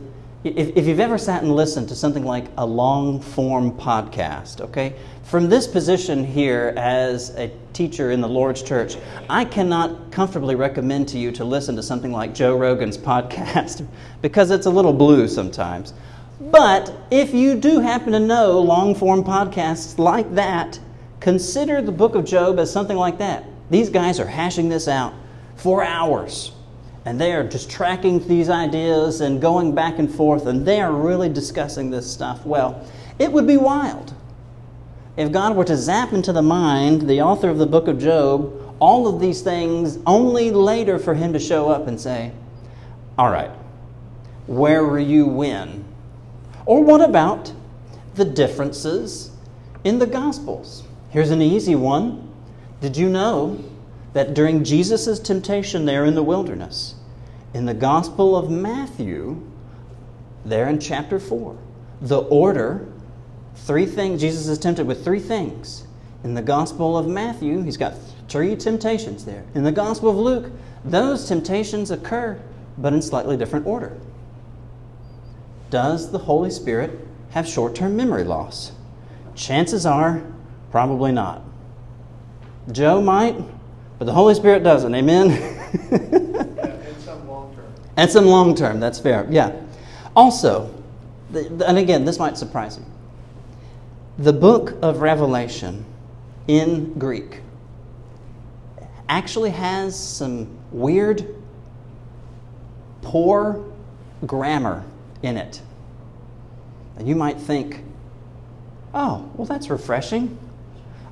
if, 0.42 0.76
if 0.76 0.86
you've 0.86 1.00
ever 1.00 1.18
sat 1.18 1.42
and 1.42 1.54
listened 1.54 1.88
to 1.90 1.94
something 1.94 2.24
like 2.24 2.46
a 2.56 2.64
long 2.64 3.20
form 3.20 3.72
podcast, 3.72 4.62
okay, 4.62 4.94
from 5.22 5.50
this 5.50 5.66
position 5.66 6.24
here 6.24 6.72
as 6.76 7.30
a 7.36 7.50
teacher 7.74 8.10
in 8.10 8.22
the 8.22 8.28
Lord's 8.28 8.62
church, 8.62 8.96
I 9.28 9.44
cannot 9.44 10.10
comfortably 10.10 10.54
recommend 10.54 11.08
to 11.08 11.18
you 11.18 11.30
to 11.32 11.44
listen 11.44 11.76
to 11.76 11.82
something 11.82 12.10
like 12.10 12.34
Joe 12.34 12.56
Rogan's 12.56 12.96
podcast 12.96 13.86
because 14.22 14.50
it's 14.50 14.66
a 14.66 14.70
little 14.70 14.94
blue 14.94 15.28
sometimes. 15.28 15.92
But 16.40 16.90
if 17.10 17.34
you 17.34 17.54
do 17.54 17.80
happen 17.80 18.12
to 18.12 18.20
know 18.20 18.60
long 18.60 18.94
form 18.94 19.22
podcasts 19.22 19.98
like 19.98 20.34
that, 20.34 20.80
consider 21.20 21.82
the 21.82 21.92
book 21.92 22.14
of 22.14 22.24
Job 22.24 22.58
as 22.58 22.72
something 22.72 22.96
like 22.96 23.18
that. 23.18 23.44
These 23.68 23.90
guys 23.90 24.18
are 24.18 24.26
hashing 24.26 24.70
this 24.70 24.88
out 24.88 25.12
for 25.56 25.84
hours. 25.84 26.52
And 27.10 27.20
they 27.20 27.32
are 27.32 27.42
just 27.42 27.68
tracking 27.68 28.24
these 28.28 28.48
ideas 28.48 29.20
and 29.20 29.42
going 29.42 29.74
back 29.74 29.98
and 29.98 30.08
forth, 30.08 30.46
and 30.46 30.64
they 30.64 30.80
are 30.80 30.92
really 30.92 31.28
discussing 31.28 31.90
this 31.90 32.08
stuff. 32.08 32.46
Well, 32.46 32.86
it 33.18 33.32
would 33.32 33.48
be 33.48 33.56
wild 33.56 34.14
if 35.16 35.32
God 35.32 35.56
were 35.56 35.64
to 35.64 35.76
zap 35.76 36.12
into 36.12 36.32
the 36.32 36.40
mind, 36.40 37.08
the 37.08 37.20
author 37.20 37.48
of 37.48 37.58
the 37.58 37.66
book 37.66 37.88
of 37.88 37.98
Job, 37.98 38.76
all 38.78 39.08
of 39.08 39.20
these 39.20 39.42
things, 39.42 39.98
only 40.06 40.52
later 40.52 41.00
for 41.00 41.14
him 41.14 41.32
to 41.32 41.40
show 41.40 41.68
up 41.68 41.88
and 41.88 42.00
say, 42.00 42.30
All 43.18 43.28
right, 43.28 43.50
where 44.46 44.84
were 44.84 45.00
you 45.00 45.26
when? 45.26 45.84
Or 46.64 46.84
what 46.84 47.00
about 47.00 47.52
the 48.14 48.24
differences 48.24 49.32
in 49.82 49.98
the 49.98 50.06
Gospels? 50.06 50.84
Here's 51.10 51.32
an 51.32 51.42
easy 51.42 51.74
one. 51.74 52.32
Did 52.80 52.96
you 52.96 53.08
know 53.08 53.64
that 54.12 54.32
during 54.32 54.62
Jesus' 54.62 55.18
temptation 55.18 55.86
there 55.86 56.04
in 56.04 56.14
the 56.14 56.22
wilderness, 56.22 56.94
in 57.54 57.66
the 57.66 57.74
Gospel 57.74 58.36
of 58.36 58.50
Matthew, 58.50 59.46
there 60.44 60.68
in 60.68 60.78
chapter 60.78 61.18
4, 61.18 61.56
the 62.02 62.18
order, 62.18 62.88
three 63.54 63.86
things, 63.86 64.20
Jesus 64.20 64.46
is 64.46 64.58
tempted 64.58 64.86
with 64.86 65.04
three 65.04 65.20
things. 65.20 65.84
In 66.22 66.34
the 66.34 66.42
Gospel 66.42 66.96
of 66.96 67.06
Matthew, 67.06 67.62
he's 67.62 67.76
got 67.76 67.94
three 68.28 68.54
temptations 68.56 69.24
there. 69.24 69.44
In 69.54 69.64
the 69.64 69.72
Gospel 69.72 70.10
of 70.10 70.16
Luke, 70.16 70.52
those 70.84 71.26
temptations 71.26 71.90
occur, 71.90 72.40
but 72.78 72.92
in 72.92 73.02
slightly 73.02 73.36
different 73.36 73.66
order. 73.66 73.98
Does 75.70 76.10
the 76.10 76.18
Holy 76.18 76.50
Spirit 76.50 77.06
have 77.30 77.46
short 77.46 77.74
term 77.74 77.96
memory 77.96 78.24
loss? 78.24 78.72
Chances 79.34 79.86
are, 79.86 80.22
probably 80.70 81.12
not. 81.12 81.42
Joe 82.72 83.00
might, 83.00 83.36
but 83.98 84.04
the 84.04 84.12
Holy 84.12 84.34
Spirit 84.34 84.62
doesn't. 84.62 84.94
Amen? 84.94 85.56
And 86.90 87.00
some 87.02 87.28
long 87.28 87.54
term. 87.54 87.72
And 88.00 88.10
some 88.10 88.24
long 88.24 88.54
term, 88.54 88.80
that's 88.80 88.98
fair. 88.98 89.26
Yeah. 89.28 89.52
Also, 90.16 90.74
and 91.34 91.76
again, 91.76 92.06
this 92.06 92.18
might 92.18 92.38
surprise 92.38 92.78
you. 92.78 92.86
The 94.16 94.32
book 94.32 94.74
of 94.80 95.02
Revelation 95.02 95.84
in 96.48 96.94
Greek 96.94 97.40
actually 99.10 99.50
has 99.50 100.02
some 100.02 100.48
weird, 100.72 101.26
poor 103.02 103.70
grammar 104.24 104.82
in 105.22 105.36
it. 105.36 105.60
And 106.96 107.06
you 107.06 107.14
might 107.14 107.38
think, 107.38 107.84
oh, 108.94 109.30
well, 109.34 109.44
that's 109.44 109.68
refreshing. 109.68 110.38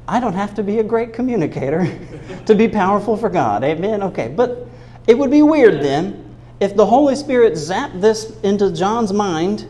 I 0.09 0.21
don't 0.21 0.33
have 0.33 0.55
to 0.55 0.63
be 0.63 0.79
a 0.79 0.85
great 0.85 1.13
communicator 1.13 1.87
to 2.47 2.55
be 2.55 2.67
powerful 2.67 3.15
for 3.15 3.29
God. 3.29 3.63
Amen? 3.63 4.03
Okay, 4.05 4.29
but 4.29 4.67
it 5.07 5.19
would 5.19 5.31
be 5.31 5.43
weird 5.43 5.83
then 5.83 6.28
if 6.61 6.75
the 6.75 6.87
Holy 6.87 7.15
Spirit 7.15 7.55
zapped 7.55 8.01
this 8.01 8.37
into 8.41 8.73
John's 8.73 9.13
mind 9.13 9.69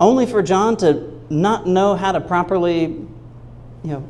only 0.00 0.26
for 0.26 0.42
John 0.42 0.76
to 0.78 1.20
not 1.30 1.66
know 1.66 1.94
how 1.94 2.12
to 2.12 2.20
properly, 2.20 2.82
you 2.82 3.06
know, 3.84 4.08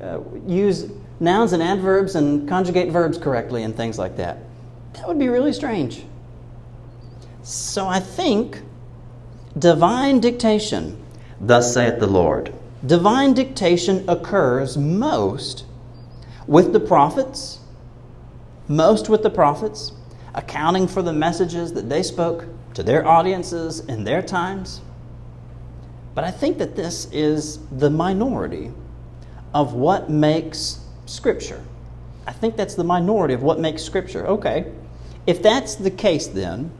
uh, 0.00 0.20
use 0.46 0.90
nouns 1.20 1.52
and 1.52 1.62
adverbs 1.62 2.14
and 2.16 2.48
conjugate 2.48 2.90
verbs 2.90 3.18
correctly 3.18 3.62
and 3.62 3.76
things 3.76 3.98
like 3.98 4.16
that. 4.16 4.38
That 4.94 5.06
would 5.06 5.18
be 5.18 5.28
really 5.28 5.52
strange. 5.52 6.04
So 7.42 7.86
I 7.86 8.00
think 8.00 8.62
divine 9.58 10.20
dictation, 10.20 11.02
thus 11.40 11.74
saith 11.74 11.98
the 12.00 12.06
Lord, 12.06 12.52
divine 12.84 13.34
dictation 13.34 14.08
occurs 14.08 14.76
most 14.76 15.64
with 16.46 16.72
the 16.72 16.80
prophets, 16.80 17.60
most 18.66 19.08
with 19.08 19.22
the 19.22 19.30
prophets, 19.30 19.92
accounting 20.34 20.88
for 20.88 21.02
the 21.02 21.12
messages 21.12 21.72
that 21.74 21.88
they 21.88 22.02
spoke 22.02 22.46
to 22.74 22.82
their 22.82 23.06
audiences 23.06 23.80
in 23.80 24.04
their 24.04 24.22
times. 24.22 24.80
But 26.14 26.24
I 26.24 26.30
think 26.30 26.58
that 26.58 26.76
this 26.76 27.06
is 27.12 27.58
the 27.68 27.90
minority 27.90 28.70
of 29.54 29.74
what 29.74 30.10
makes 30.10 30.78
Scripture. 31.06 31.62
I 32.26 32.32
think 32.32 32.56
that's 32.56 32.74
the 32.74 32.84
minority 32.84 33.34
of 33.34 33.42
what 33.42 33.58
makes 33.58 33.82
Scripture. 33.82 34.26
Okay, 34.26 34.72
if 35.26 35.42
that's 35.42 35.74
the 35.74 35.90
case, 35.90 36.26
then, 36.28 36.70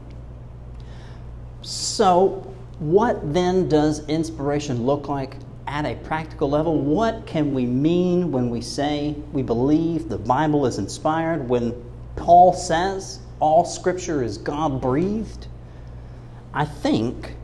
so 1.61 2.53
what 2.79 3.33
then 3.33 3.69
does 3.69 4.05
inspiration 4.07 4.85
look 4.85 5.07
like 5.07 5.37
at 5.67 5.85
a 5.85 5.95
practical 5.95 6.49
level? 6.49 6.79
What 6.79 7.25
can 7.25 7.53
we 7.53 7.65
mean 7.65 8.31
when 8.31 8.49
we 8.49 8.61
say 8.61 9.15
we 9.31 9.43
believe 9.43 10.09
the 10.09 10.17
Bible 10.17 10.65
is 10.65 10.77
inspired? 10.77 11.47
When 11.47 11.73
Paul 12.15 12.53
says 12.53 13.19
all 13.39 13.65
Scripture 13.65 14.23
is 14.23 14.37
God 14.37 14.81
breathed? 14.81 15.47
I 16.53 16.65
think, 16.65 17.35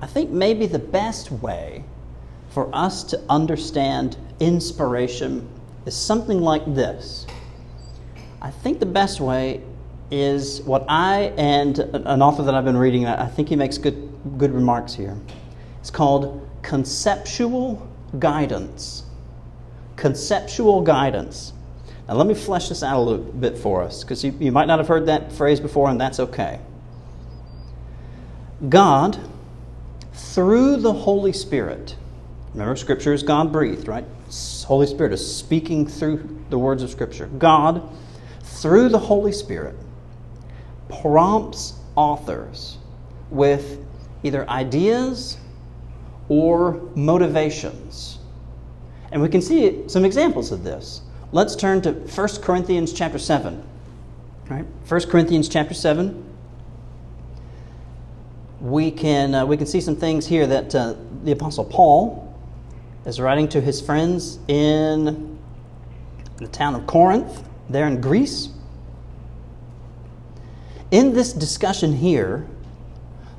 I 0.00 0.06
think 0.06 0.30
maybe 0.30 0.66
the 0.66 0.78
best 0.78 1.30
way 1.30 1.84
for 2.50 2.74
us 2.74 3.04
to 3.04 3.20
understand 3.28 4.16
inspiration 4.40 5.48
is 5.84 5.94
something 5.94 6.40
like 6.40 6.64
this. 6.74 7.26
I 8.40 8.50
think 8.50 8.80
the 8.80 8.86
best 8.86 9.20
way 9.20 9.62
is 10.10 10.62
what 10.62 10.84
I 10.88 11.32
and 11.36 11.78
an 11.78 12.22
author 12.22 12.42
that 12.44 12.54
I've 12.54 12.64
been 12.64 12.76
reading, 12.76 13.06
I 13.06 13.26
think 13.26 13.48
he 13.48 13.56
makes 13.56 13.76
good, 13.76 14.10
good 14.38 14.52
remarks 14.52 14.94
here. 14.94 15.18
It's 15.80 15.90
called 15.90 16.48
conceptual 16.62 17.86
guidance. 18.18 19.04
Conceptual 19.96 20.80
guidance. 20.80 21.52
Now, 22.08 22.14
let 22.14 22.26
me 22.26 22.34
flesh 22.34 22.68
this 22.68 22.82
out 22.82 22.98
a 22.98 23.00
little 23.00 23.24
bit 23.24 23.58
for 23.58 23.82
us, 23.82 24.04
because 24.04 24.24
you, 24.24 24.34
you 24.38 24.52
might 24.52 24.66
not 24.66 24.78
have 24.78 24.88
heard 24.88 25.06
that 25.06 25.32
phrase 25.32 25.60
before, 25.60 25.90
and 25.90 26.00
that's 26.00 26.20
okay. 26.20 26.60
God, 28.68 29.18
through 30.12 30.76
the 30.76 30.92
Holy 30.92 31.32
Spirit, 31.32 31.96
Remember, 32.56 32.74
Scripture 32.74 33.12
is 33.12 33.22
God 33.22 33.52
breathed, 33.52 33.86
right? 33.86 34.06
Holy 34.64 34.86
Spirit 34.86 35.12
is 35.12 35.36
speaking 35.36 35.86
through 35.86 36.42
the 36.48 36.58
words 36.58 36.82
of 36.82 36.88
Scripture. 36.88 37.26
God, 37.26 37.86
through 38.42 38.88
the 38.88 38.98
Holy 38.98 39.32
Spirit, 39.32 39.76
prompts 40.88 41.74
authors 41.96 42.78
with 43.30 43.84
either 44.22 44.48
ideas 44.48 45.36
or 46.30 46.80
motivations. 46.94 48.18
And 49.12 49.20
we 49.20 49.28
can 49.28 49.42
see 49.42 49.86
some 49.86 50.06
examples 50.06 50.50
of 50.50 50.64
this. 50.64 51.02
Let's 51.32 51.56
turn 51.56 51.82
to 51.82 51.92
1 51.92 52.28
Corinthians 52.42 52.92
chapter 52.92 53.18
7. 53.18 53.62
Right? 54.48 54.64
1 54.88 55.00
Corinthians 55.02 55.48
chapter 55.48 55.74
7. 55.74 56.24
We 58.60 58.90
can, 58.90 59.34
uh, 59.34 59.44
we 59.44 59.56
can 59.56 59.66
see 59.66 59.80
some 59.80 59.96
things 59.96 60.26
here 60.26 60.46
that 60.46 60.74
uh, 60.74 60.94
the 61.24 61.32
Apostle 61.32 61.64
Paul 61.64 62.34
is 63.04 63.20
writing 63.20 63.48
to 63.48 63.60
his 63.60 63.80
friends 63.80 64.38
in 64.46 65.38
the 66.36 66.46
town 66.48 66.74
of 66.74 66.86
Corinth, 66.86 67.42
there 67.68 67.86
in 67.86 68.00
Greece. 68.00 68.50
In 70.92 71.12
this 71.12 71.32
discussion 71.32 71.92
here, 71.92 72.46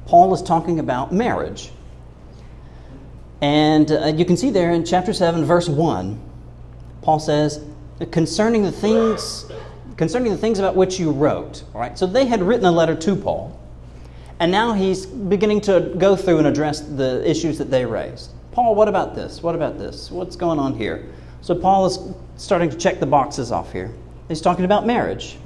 Paul 0.06 0.34
is 0.34 0.41
talking 0.41 0.80
about 0.80 1.13
marriage. 1.13 1.71
And 3.41 3.89
uh, 3.91 4.08
you 4.08 4.26
can 4.26 4.36
see 4.36 4.50
there 4.50 4.71
in 4.71 4.84
chapter 4.84 5.13
7, 5.13 5.45
verse 5.45 5.69
1, 5.69 6.21
Paul 7.02 7.19
says, 7.19 7.63
concerning 8.12 8.63
the 8.63 8.71
things 8.71 9.45
concerning 9.97 10.31
the 10.31 10.38
things 10.38 10.60
about 10.60 10.75
which 10.75 10.99
you 10.99 11.12
wrote. 11.12 11.63
All 11.73 11.81
right, 11.81 11.97
so 11.97 12.05
they 12.05 12.25
had 12.25 12.41
written 12.41 12.65
a 12.65 12.71
letter 12.71 12.95
to 12.95 13.15
Paul, 13.15 13.60
and 14.39 14.51
now 14.51 14.73
he's 14.73 15.05
beginning 15.05 15.62
to 15.62 15.93
go 15.97 16.15
through 16.15 16.38
and 16.38 16.47
address 16.47 16.81
the 16.81 17.27
issues 17.29 17.57
that 17.57 17.71
they 17.71 17.86
raised. 17.86 18.31
Paul, 18.51 18.75
what 18.75 18.88
about 18.88 19.15
this? 19.15 19.41
What 19.41 19.55
about 19.55 19.77
this? 19.77 20.12
What's 20.12 20.36
going 20.36 20.60
on 20.60 20.75
here? 20.75 21.10
So 21.41 21.55
Paul 21.55 21.88
is 21.88 21.99
starting 22.38 22.69
to 22.69 22.77
check 22.77 22.99
the 22.99 23.05
boxes 23.05 23.51
off 23.51 23.71
here. 23.71 23.93
He's 24.27 24.41
talking 24.41 24.65
about 24.65 24.86
marriage, 24.86 25.38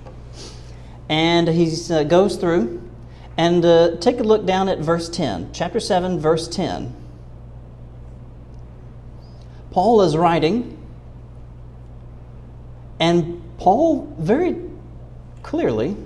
and 1.09 1.47
he 1.47 1.73
uh, 1.93 2.03
goes 2.03 2.35
through 2.35 2.81
and 3.37 3.63
uh, 3.63 3.95
take 3.97 4.19
a 4.19 4.23
look 4.23 4.45
down 4.45 4.67
at 4.67 4.79
verse 4.79 5.07
10, 5.09 5.51
chapter 5.53 5.79
7, 5.79 6.19
verse 6.19 6.47
10. 6.47 6.93
Paul 9.71 10.01
is 10.01 10.17
writing, 10.17 10.77
and 13.01 13.41
Paul 13.57 14.13
very 14.19 14.55
clearly 15.41 15.97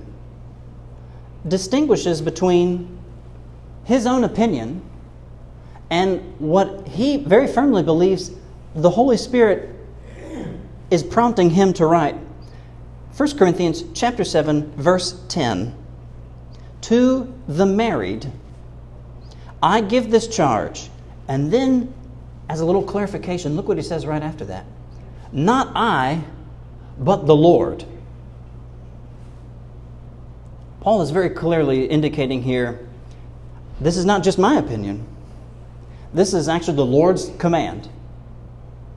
distinguishes 1.45 2.21
between 2.21 2.97
his 3.84 4.08
own 4.08 4.23
opinion 4.23 4.81
and 5.89 6.21
what 6.39 6.88
he 6.88 7.17
very 7.17 7.47
firmly 7.47 7.84
believes 7.84 8.31
the 8.75 8.89
Holy 8.89 9.17
Spirit 9.17 9.69
is 10.89 11.03
prompting 11.03 11.49
him 11.49 11.73
to 11.73 11.86
write. 11.86 12.15
1 13.15 13.38
Corinthians 13.38 13.84
chapter 13.93 14.23
7 14.23 14.71
verse 14.77 15.19
10 15.27 15.75
to 16.81 17.34
the 17.47 17.65
married 17.65 18.31
I 19.62 19.81
give 19.81 20.12
this 20.12 20.27
charge. 20.27 20.89
And 21.27 21.51
then 21.51 21.93
as 22.47 22.62
a 22.62 22.65
little 22.65 22.84
clarification 22.84 23.55
look 23.58 23.67
what 23.67 23.77
he 23.77 23.84
says 23.84 24.05
right 24.05 24.23
after 24.23 24.45
that. 24.45 24.65
Not 25.34 25.71
I 25.75 26.23
but 26.97 27.25
the 27.25 27.36
Lord 27.36 27.86
Paul 30.81 31.01
is 31.01 31.12
very 31.12 31.29
clearly 31.29 31.86
indicating 31.86 32.43
here 32.43 32.88
this 33.81 33.97
is 33.97 34.05
not 34.05 34.23
just 34.23 34.38
my 34.38 34.55
opinion 34.58 35.05
this 36.15 36.34
is 36.34 36.47
actually 36.47 36.77
the 36.77 36.86
Lord's 36.86 37.29
command. 37.38 37.89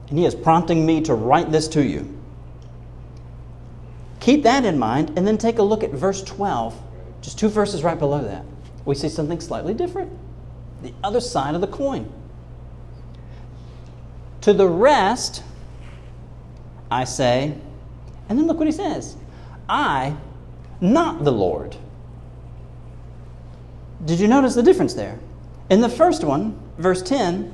And 0.07 0.17
He 0.17 0.25
is 0.25 0.33
prompting 0.33 0.85
me 0.85 1.01
to 1.01 1.13
write 1.13 1.51
this 1.51 1.67
to 1.69 1.83
you. 1.83 2.17
Keep 4.21 4.43
that 4.43 4.63
in 4.63 4.79
mind, 4.79 5.17
and 5.17 5.27
then 5.27 5.37
take 5.37 5.59
a 5.59 5.63
look 5.63 5.83
at 5.83 5.91
verse 5.91 6.23
12, 6.23 6.81
just 7.21 7.37
two 7.37 7.49
verses 7.49 7.83
right 7.83 7.99
below 7.99 8.23
that. 8.23 8.45
We 8.85 8.95
see 8.95 9.09
something 9.09 9.39
slightly 9.41 9.73
different 9.73 10.11
the 10.81 10.93
other 11.03 11.19
side 11.19 11.55
of 11.55 11.61
the 11.61 11.67
coin. 11.67 12.09
To 14.41 14.53
the 14.53 14.67
rest, 14.67 15.43
I 16.89 17.03
say, 17.03 17.57
and 18.29 18.37
then 18.37 18.47
look 18.47 18.57
what 18.57 18.67
he 18.67 18.71
says 18.71 19.17
I, 19.67 20.15
not 20.79 21.23
the 21.23 21.31
Lord. 21.31 21.75
Did 24.05 24.19
you 24.19 24.27
notice 24.27 24.55
the 24.55 24.63
difference 24.63 24.93
there? 24.93 25.19
In 25.69 25.81
the 25.81 25.89
first 25.89 26.23
one, 26.23 26.57
verse 26.77 27.01
10, 27.01 27.53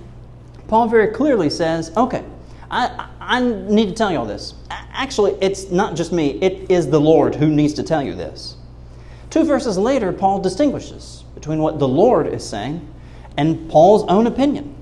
Paul 0.68 0.88
very 0.88 1.08
clearly 1.08 1.50
says, 1.50 1.92
okay, 1.98 2.24
I, 2.70 3.10
I 3.20 3.42
need 3.42 3.88
to 3.88 3.94
tell 3.94 4.12
you 4.12 4.20
all 4.20 4.26
this. 4.26 4.54
Actually, 4.70 5.38
it's 5.42 5.72
not 5.72 5.96
just 5.96 6.12
me, 6.12 6.40
it 6.42 6.72
is 6.72 6.90
the 6.90 7.00
Lord 7.00 7.36
who 7.36 7.48
needs 7.48 7.74
to 7.74 7.84
tell 7.84 8.02
you 8.02 8.16
this. 8.16 8.56
Two 9.30 9.44
verses 9.44 9.78
later, 9.78 10.14
Paul 10.14 10.40
distinguishes 10.40 11.24
between 11.34 11.60
what 11.60 11.80
the 11.80 11.88
Lord 11.88 12.28
is 12.28 12.48
saying 12.48 12.88
and 13.38 13.70
Paul's 13.70 14.04
own 14.08 14.28
opinion. 14.28 14.76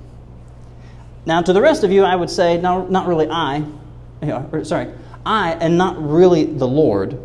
Now, 1.26 1.42
to 1.42 1.54
the 1.54 1.62
rest 1.62 1.84
of 1.84 1.92
you, 1.92 2.04
I 2.04 2.16
would 2.16 2.30
say, 2.30 2.60
no, 2.60 2.86
not 2.88 3.08
really 3.08 3.28
I, 3.30 3.66
or, 4.22 4.64
sorry, 4.64 4.94
I, 5.26 5.54
and 5.54 5.78
not 5.78 6.02
really 6.02 6.46
the 6.46 6.68
Lord. 6.68 7.20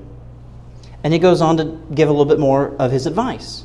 And 1.02 1.12
he 1.12 1.18
goes 1.18 1.40
on 1.40 1.56
to 1.58 1.80
give 1.94 2.08
a 2.08 2.12
little 2.12 2.26
bit 2.26 2.38
more 2.38 2.74
of 2.76 2.90
his 2.90 3.06
advice. 3.06 3.64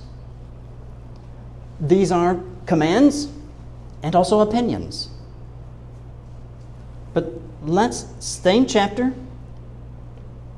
These 1.80 2.12
are 2.12 2.42
commands 2.66 3.28
and 4.02 4.16
also 4.16 4.40
opinions. 4.40 5.10
But 7.14 7.32
let's 7.64 8.06
stay 8.20 8.58
in 8.58 8.66
chapter. 8.66 9.14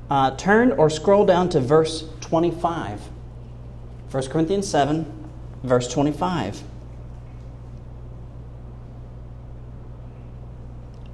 Uh, 0.10 0.36
turn 0.36 0.72
or 0.74 0.90
scroll 0.90 1.26
down 1.26 1.50
to 1.50 1.60
verse 1.60 2.08
25. 2.22 3.02
1 4.12 4.24
Corinthians 4.28 4.68
7, 4.68 5.30
verse 5.64 5.92
25. 5.92 6.62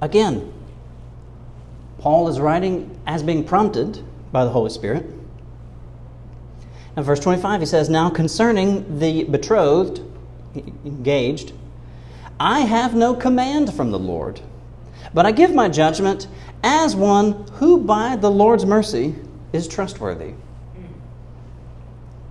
Again, 0.00 0.52
Paul 2.02 2.26
is 2.26 2.40
writing 2.40 2.98
as 3.06 3.22
being 3.22 3.44
prompted 3.44 4.02
by 4.32 4.44
the 4.44 4.50
Holy 4.50 4.70
Spirit. 4.70 5.06
Now, 6.96 7.04
verse 7.04 7.20
25, 7.20 7.60
he 7.60 7.66
says, 7.66 7.88
Now 7.88 8.10
concerning 8.10 8.98
the 8.98 9.22
betrothed, 9.22 10.02
engaged, 10.84 11.52
I 12.40 12.62
have 12.62 12.96
no 12.96 13.14
command 13.14 13.72
from 13.72 13.92
the 13.92 14.00
Lord, 14.00 14.40
but 15.14 15.26
I 15.26 15.30
give 15.30 15.54
my 15.54 15.68
judgment 15.68 16.26
as 16.64 16.96
one 16.96 17.46
who 17.52 17.78
by 17.78 18.16
the 18.16 18.30
Lord's 18.32 18.66
mercy 18.66 19.14
is 19.52 19.68
trustworthy. 19.68 20.34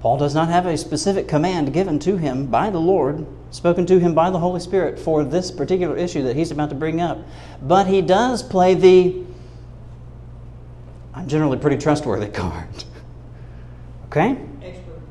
Paul 0.01 0.17
does 0.17 0.35
not 0.35 0.49
have 0.49 0.65
a 0.65 0.77
specific 0.77 1.29
command 1.29 1.71
given 1.71 1.97
to 1.99 2.17
him 2.17 2.47
by 2.47 2.71
the 2.71 2.79
Lord, 2.79 3.25
spoken 3.51 3.85
to 3.85 3.99
him 3.99 4.13
by 4.13 4.31
the 4.31 4.39
Holy 4.39 4.59
Spirit 4.59 4.99
for 4.99 5.23
this 5.23 5.49
particular 5.49 5.95
issue 5.95 6.23
that 6.23 6.35
he's 6.35 6.51
about 6.51 6.69
to 6.71 6.75
bring 6.75 6.99
up. 6.99 7.19
But 7.61 7.87
he 7.87 8.01
does 8.01 8.43
play 8.43 8.73
the 8.73 9.30
I'm 11.13 11.27
generally 11.27 11.57
pretty 11.57 11.77
trustworthy 11.77 12.27
card. 12.27 12.67
okay? 14.05 14.37
Expert. 14.61 15.01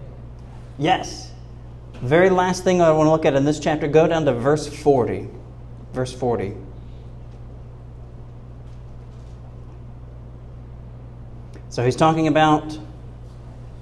Yes. 0.78 1.30
Very 2.00 2.30
last 2.30 2.64
thing 2.64 2.80
I 2.80 2.90
want 2.92 3.06
to 3.06 3.10
look 3.10 3.26
at 3.26 3.34
in 3.34 3.44
this 3.44 3.60
chapter, 3.60 3.86
go 3.86 4.06
down 4.06 4.24
to 4.24 4.32
verse 4.32 4.66
40. 4.66 5.28
Verse 5.92 6.12
40. 6.14 6.54
So 11.68 11.84
he's 11.84 11.96
talking 11.96 12.26
about, 12.26 12.78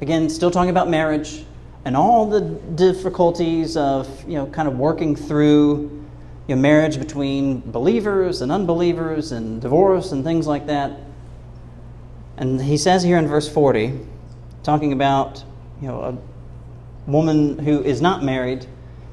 again, 0.01 0.29
still 0.29 0.51
talking 0.51 0.71
about 0.71 0.91
marriage 0.91 1.45
and 1.85 1.97
all 1.97 2.27
the 2.27 2.41
difficulties 2.41 3.77
of, 3.77 4.29
you 4.29 4.35
know, 4.35 4.47
kind 4.47 4.69
of 4.69 4.77
working 4.77 5.17
through 5.17 6.05
you 6.49 6.57
know, 6.57 6.61
marriage 6.61 6.99
between 6.99 7.61
believers 7.61 8.43
and 8.43 8.51
unbelievers 8.51 9.33
and 9.33 9.63
divorce 9.63 10.13
and 10.13 10.25
things 10.25 10.47
like 10.47 10.67
that. 10.67 10.93
And 12.39 12.63
he 12.63 12.77
says 12.77 13.03
here 13.03 13.19
in 13.19 13.27
verse 13.27 13.49
40, 13.49 13.99
talking 14.63 14.93
about, 14.93 15.45
you 15.83 15.89
know, 15.89 16.01
a 16.01 17.11
woman 17.11 17.59
who 17.59 17.83
is 17.83 18.01
not 18.01 18.23
married 18.23 18.65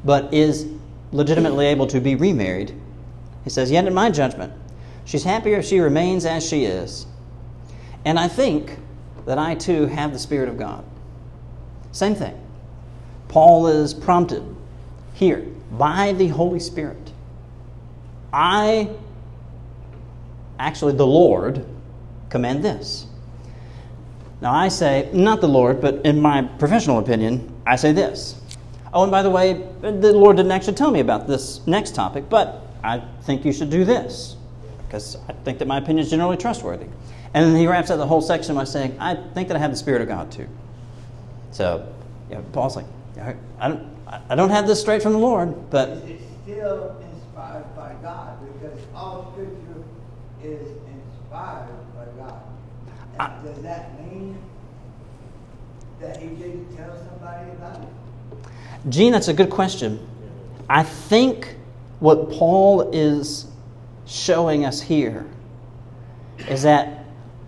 but 0.04 0.32
is 0.32 0.68
legitimately 1.12 1.66
able 1.66 1.88
to 1.88 2.00
be 2.00 2.14
remarried. 2.14 2.72
He 3.44 3.50
says, 3.50 3.72
Yet 3.72 3.88
in 3.88 3.94
my 3.94 4.12
judgment, 4.12 4.54
she's 5.04 5.24
happier 5.24 5.58
if 5.58 5.66
she 5.66 5.80
remains 5.80 6.26
as 6.26 6.48
she 6.48 6.66
is. 6.66 7.08
And 8.06 8.20
I 8.20 8.28
think 8.28 8.78
that 9.26 9.40
I 9.40 9.56
too 9.56 9.88
have 9.88 10.14
the 10.14 10.20
Spirit 10.20 10.48
of 10.48 10.58
God. 10.58 10.86
Same 11.92 12.14
thing. 12.14 12.40
Paul 13.28 13.66
is 13.68 13.94
prompted 13.94 14.44
here 15.16 15.40
by 15.72 16.14
the 16.14 16.28
Holy 16.28 16.60
Spirit. 16.60 17.12
I, 18.32 18.92
actually, 20.60 20.94
the 20.94 21.08
Lord, 21.08 21.66
command 22.30 22.64
this. 22.64 23.08
Now, 24.46 24.54
I 24.54 24.68
say, 24.68 25.10
not 25.12 25.42
the 25.42 25.48
Lord, 25.48 25.82
but 25.82 26.06
in 26.06 26.22
my 26.22 26.44
professional 26.44 27.00
opinion, 27.00 27.52
I 27.66 27.78
say 27.78 27.94
this. 27.94 28.40
Oh, 28.94 29.02
and 29.02 29.12
by 29.12 29.24
the 29.24 29.30
way, 29.32 29.54
the 29.82 30.14
Lord 30.14 30.38
didn't 30.38 30.52
actually 30.52 30.76
tell 30.76 30.92
me 30.92 31.00
about 31.00 31.26
this 31.26 31.66
next 31.66 31.96
topic, 31.96 32.30
but 32.30 32.62
I 32.84 33.00
think 33.24 33.44
you 33.44 33.52
should 33.52 33.72
do 33.72 33.84
this 33.84 34.36
because 34.86 35.18
I 35.28 35.34
think 35.34 35.58
that 35.58 35.68
my 35.68 35.80
opinion 35.80 36.06
is 36.06 36.12
generally 36.12 36.38
trustworthy. 36.38 36.86
And 37.34 37.44
then 37.44 37.56
he 37.56 37.66
wraps 37.66 37.90
up 37.90 37.98
the 37.98 38.06
whole 38.06 38.22
section 38.22 38.54
by 38.54 38.66
saying, 38.66 38.96
I 39.00 39.16
think 39.16 39.48
that 39.48 39.58
I 39.58 39.60
have 39.62 39.72
the 39.72 39.78
Spirit 39.78 40.04
of 40.04 40.10
God 40.10 40.32
too. 40.32 40.48
So, 41.50 41.92
yeah, 42.30 42.42
Paul's 42.54 42.76
like, 42.76 42.86
I 43.60 43.68
don't, 43.68 43.90
I 44.30 44.36
don't 44.36 44.52
have 44.52 44.68
this 44.68 44.80
straight 44.80 45.02
from 45.02 45.14
the 45.14 45.18
Lord, 45.18 45.72
but. 45.72 45.90
It's 46.06 46.24
still 46.44 46.96
inspired 47.12 47.66
by 47.76 47.96
God 48.04 48.38
because 48.54 48.80
all 48.94 49.32
scripture 49.32 49.84
is 50.44 50.68
inspired 50.86 51.68
by 51.96 52.06
God. 52.16 52.42
I- 53.20 53.42
does 53.44 53.64
that 53.64 53.95
that 56.00 56.18
he 56.18 56.28
didn't 56.28 56.76
tell 56.76 56.96
somebody 56.98 57.50
about 57.52 57.82
it? 57.82 58.90
Gene, 58.90 59.12
that's 59.12 59.28
a 59.28 59.34
good 59.34 59.50
question. 59.50 60.00
I 60.70 60.84
think 60.84 61.56
what 62.00 62.32
Paul 62.32 62.92
is 62.92 63.48
showing 64.06 64.66
us 64.66 64.82
here 64.82 65.26
is 66.48 66.64
that 66.64 67.06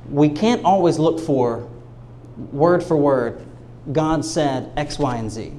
we 0.09 0.29
can't 0.29 0.63
always 0.63 0.97
look 0.97 1.19
for 1.19 1.67
word 2.51 2.83
for 2.83 2.95
word, 2.95 3.45
God 3.91 4.23
said 4.23 4.71
X, 4.77 4.99
Y, 4.99 5.15
and 5.15 5.31
Z. 5.31 5.53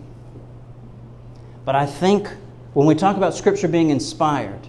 But 1.65 1.75
I 1.75 1.87
think 1.87 2.29
when 2.75 2.87
we 2.87 2.95
talk 2.95 3.17
about 3.17 3.35
Scripture 3.35 3.69
being 3.69 3.91
inspired, 3.91 4.61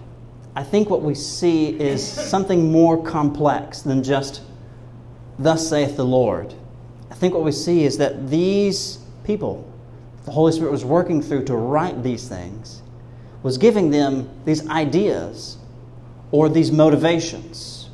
I 0.56 0.64
think 0.64 0.90
what 0.90 1.02
we 1.02 1.16
see 1.16 1.70
is 1.80 2.06
something 2.06 2.72
more 2.72 3.02
complex 3.02 3.82
than 3.82 4.04
just, 4.04 4.42
Thus 5.38 5.70
saith 5.70 5.96
the 5.96 6.04
Lord. 6.04 6.54
Think 7.20 7.34
what 7.34 7.44
we 7.44 7.52
see 7.52 7.84
is 7.84 7.98
that 7.98 8.30
these 8.30 9.00
people, 9.26 9.70
the 10.24 10.32
Holy 10.32 10.54
Spirit 10.54 10.72
was 10.72 10.86
working 10.86 11.22
through 11.22 11.44
to 11.46 11.56
write 11.56 12.02
these 12.02 12.30
things, 12.30 12.82
was 13.44 13.58
giving 13.58 13.92
them 13.92 14.30
these 14.46 14.66
ideas 14.70 15.58
or 16.32 16.48
these 16.48 16.72
motivations. 16.72 17.90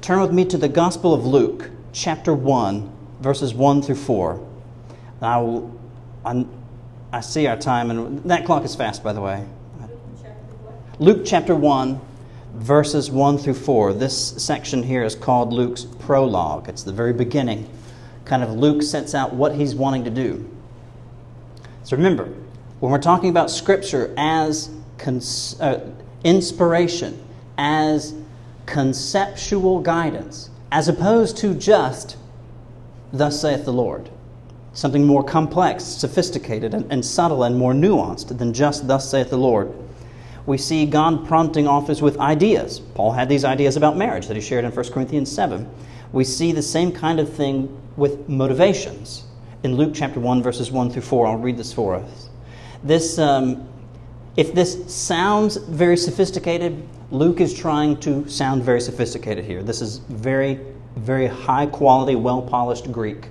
Turn 0.00 0.20
with 0.20 0.32
me 0.32 0.44
to 0.46 0.58
the 0.58 0.68
Gospel 0.68 1.14
of 1.14 1.24
Luke, 1.24 1.70
chapter 1.92 2.34
1, 2.34 2.92
verses 3.20 3.54
1 3.54 3.82
through 3.82 3.94
4. 3.94 4.32
And 4.32 5.22
I, 5.22 5.38
will, 5.38 5.80
I, 6.24 6.44
I 7.12 7.20
see 7.20 7.46
our 7.46 7.56
time, 7.56 7.92
and 7.92 8.24
that 8.24 8.44
clock 8.44 8.64
is 8.64 8.74
fast, 8.74 9.04
by 9.04 9.12
the 9.12 9.20
way. 9.20 9.46
Luke 10.98 11.22
chapter 11.24 11.54
1, 11.54 12.00
verses 12.54 13.08
1 13.08 13.38
through 13.38 13.54
4. 13.54 13.92
This 13.92 14.42
section 14.42 14.82
here 14.82 15.04
is 15.04 15.14
called 15.14 15.52
Luke's 15.52 15.84
prologue. 15.84 16.68
It's 16.68 16.82
the 16.82 16.92
very 16.92 17.12
beginning. 17.12 17.70
Kind 18.24 18.42
of 18.42 18.50
Luke 18.50 18.82
sets 18.82 19.14
out 19.14 19.34
what 19.34 19.54
he's 19.54 19.74
wanting 19.74 20.04
to 20.04 20.10
do. 20.10 20.48
So 21.82 21.96
remember, 21.96 22.32
when 22.80 22.90
we're 22.90 22.98
talking 22.98 23.28
about 23.28 23.50
Scripture 23.50 24.14
as 24.16 24.70
cons- 24.98 25.60
uh, 25.60 25.90
inspiration, 26.24 27.22
as 27.58 28.14
conceptual 28.66 29.80
guidance, 29.80 30.50
as 30.72 30.88
opposed 30.88 31.36
to 31.38 31.54
just, 31.54 32.16
Thus 33.12 33.40
saith 33.40 33.64
the 33.64 33.72
Lord, 33.72 34.10
something 34.72 35.06
more 35.06 35.22
complex, 35.22 35.84
sophisticated, 35.84 36.74
and, 36.74 36.90
and 36.90 37.04
subtle, 37.04 37.44
and 37.44 37.56
more 37.56 37.72
nuanced 37.72 38.36
than 38.36 38.52
just, 38.52 38.88
Thus 38.88 39.08
saith 39.08 39.30
the 39.30 39.38
Lord 39.38 39.72
we 40.46 40.58
see 40.58 40.84
God 40.84 41.26
prompting 41.26 41.66
authors 41.66 42.02
with 42.02 42.18
ideas. 42.18 42.78
Paul 42.78 43.12
had 43.12 43.28
these 43.28 43.44
ideas 43.44 43.76
about 43.76 43.96
marriage 43.96 44.26
that 44.26 44.34
he 44.34 44.42
shared 44.42 44.64
in 44.64 44.72
1 44.72 44.92
Corinthians 44.92 45.32
7. 45.32 45.68
We 46.12 46.24
see 46.24 46.52
the 46.52 46.62
same 46.62 46.92
kind 46.92 47.18
of 47.18 47.32
thing 47.32 47.80
with 47.96 48.28
motivations. 48.28 49.24
In 49.62 49.76
Luke 49.76 49.92
chapter 49.94 50.20
1, 50.20 50.42
verses 50.42 50.70
1 50.70 50.90
through 50.90 51.02
4, 51.02 51.26
I'll 51.26 51.36
read 51.36 51.56
this 51.56 51.72
for 51.72 51.94
us. 51.94 52.28
This, 52.82 53.18
um, 53.18 53.66
if 54.36 54.54
this 54.54 54.94
sounds 54.94 55.56
very 55.56 55.96
sophisticated, 55.96 56.86
Luke 57.10 57.40
is 57.40 57.54
trying 57.54 57.98
to 58.00 58.28
sound 58.28 58.62
very 58.62 58.80
sophisticated 58.80 59.44
here. 59.44 59.62
This 59.62 59.80
is 59.80 59.98
very, 59.98 60.60
very 60.96 61.26
high 61.26 61.66
quality, 61.66 62.16
well 62.16 62.42
polished 62.42 62.92
Greek 62.92 63.28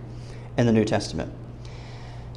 in 0.58 0.66
the 0.66 0.72
New 0.72 0.86
Testament. 0.86 1.32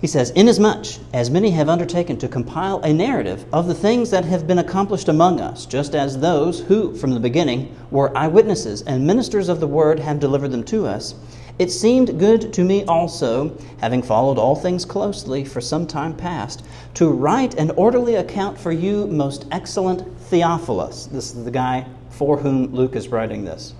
He 0.01 0.07
says, 0.07 0.31
Inasmuch 0.31 0.87
as 1.15 1.31
many 1.31 1.51
have 1.53 1.69
undertaken 1.69 2.19
to 2.19 2.29
compile 2.29 2.81
a 2.81 2.93
narrative 2.93 3.47
of 3.53 3.67
the 3.67 3.75
things 3.75 4.11
that 4.11 4.27
have 4.27 4.47
been 4.47 4.59
accomplished 4.59 5.09
among 5.09 5.41
us, 5.41 5.65
just 5.65 5.95
as 5.95 6.19
those 6.19 6.61
who, 6.61 6.95
from 6.95 7.13
the 7.13 7.21
beginning, 7.21 7.75
were 7.91 8.17
eyewitnesses 8.17 8.83
and 8.83 9.07
ministers 9.07 9.49
of 9.49 9.59
the 9.59 9.67
word 9.67 9.99
have 9.99 10.21
delivered 10.21 10.51
them 10.51 10.65
to 10.65 10.87
us, 10.87 11.15
it 11.59 11.71
seemed 11.71 12.19
good 12.19 12.53
to 12.53 12.65
me 12.65 12.85
also, 12.85 13.57
having 13.81 14.03
followed 14.03 14.37
all 14.37 14.55
things 14.55 14.85
closely 14.85 15.43
for 15.43 15.63
some 15.63 15.87
time 15.87 16.15
past, 16.15 16.63
to 16.95 17.09
write 17.09 17.55
an 17.55 17.71
orderly 17.71 18.17
account 18.17 18.59
for 18.59 18.73
you, 18.73 19.07
most 19.07 19.47
excellent 19.51 20.05
Theophilus. 20.25 21.07
This 21.07 21.35
is 21.35 21.45
the 21.45 21.51
guy 21.51 21.87
for 22.11 22.37
whom 22.37 22.75
Luke 22.75 22.95
is 22.95 23.09
writing 23.09 23.47
this. 23.47 23.73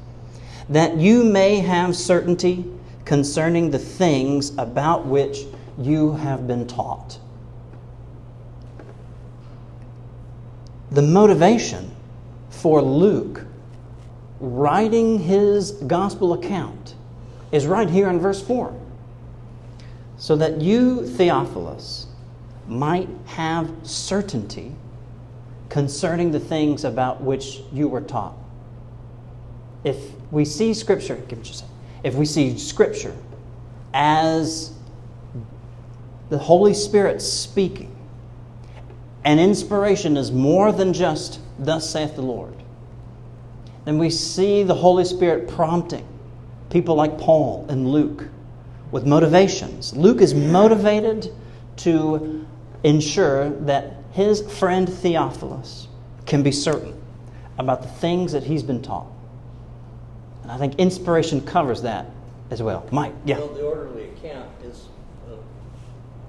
That 0.71 0.97
you 0.97 1.23
may 1.23 1.59
have 1.61 1.95
certainty 1.95 2.65
concerning 3.05 3.71
the 3.71 3.79
things 3.79 4.57
about 4.57 5.05
which 5.05 5.45
you 5.79 6.13
have 6.13 6.47
been 6.47 6.67
taught. 6.67 7.19
The 10.91 11.03
motivation 11.03 11.95
for 12.51 12.81
Luke 12.81 13.45
writing 14.41 15.19
his 15.19 15.73
gospel 15.73 16.33
account 16.33 16.95
is 17.53 17.67
right 17.67 17.89
here 17.89 18.09
in 18.09 18.19
verse 18.19 18.43
4. 18.43 18.75
So 20.19 20.37
that 20.37 20.61
you, 20.61 21.07
Theophilus, 21.07 22.07
might 22.67 23.09
have 23.27 23.71
certainty 23.83 24.75
concerning 25.69 26.33
the 26.33 26.41
things 26.41 26.85
about 26.85 27.21
which 27.21 27.61
you 27.73 27.89
were 27.89 28.01
taught. 28.01 28.35
If 29.85 29.99
we 30.31 30.45
see 30.45 30.75
Scripture, 30.75 31.17
give 31.29 31.39
me 31.39 31.45
just 31.45 31.57
a 31.57 31.59
second. 31.59 31.75
If 32.03 32.15
we 32.15 32.25
see 32.25 32.59
Scripture 32.59 33.15
as 33.93 34.76
the 36.29 36.39
Holy 36.39 36.75
Spirit 36.75 37.23
speaking. 37.23 37.95
And 39.25 39.41
inspiration 39.41 40.17
is 40.17 40.31
more 40.31 40.73
than 40.73 40.93
just, 40.93 41.41
Thus 41.59 41.89
saith 41.89 42.15
the 42.15 42.23
Lord. 42.23 42.55
Then 43.85 43.99
we 43.99 44.11
see 44.11 44.63
the 44.63 44.75
Holy 44.75 45.05
Spirit 45.05 45.49
prompting 45.49 46.07
people 46.71 46.97
like 46.97 47.19
Paul 47.19 47.67
and 47.69 47.89
Luke 47.89 48.29
with 48.91 49.07
motivations. 49.07 49.97
Luke 49.97 50.21
is 50.21 50.35
motivated 50.35 51.33
to 51.79 52.47
ensure 52.83 53.51
that 53.51 53.95
his 54.13 54.43
friend 54.59 54.89
Theophilus 54.89 55.89
can 56.25 56.43
be 56.43 56.53
certain 56.53 57.01
about 57.59 57.83
the 57.83 57.89
things 57.89 58.33
that 58.33 58.45
he's 58.45 58.63
been 58.63 58.83
taught. 58.83 59.07
And 60.43 60.53
I 60.53 60.59
think 60.59 60.77
inspiration 60.77 61.41
covers 61.41 61.83
that 61.83 62.07
as 62.51 62.63
well. 62.63 62.87
Mike, 62.93 63.15
yeah. 63.25 63.39
Well, 63.39 63.49
the 63.49 63.63
orderly 63.63 64.11
account 64.11 64.49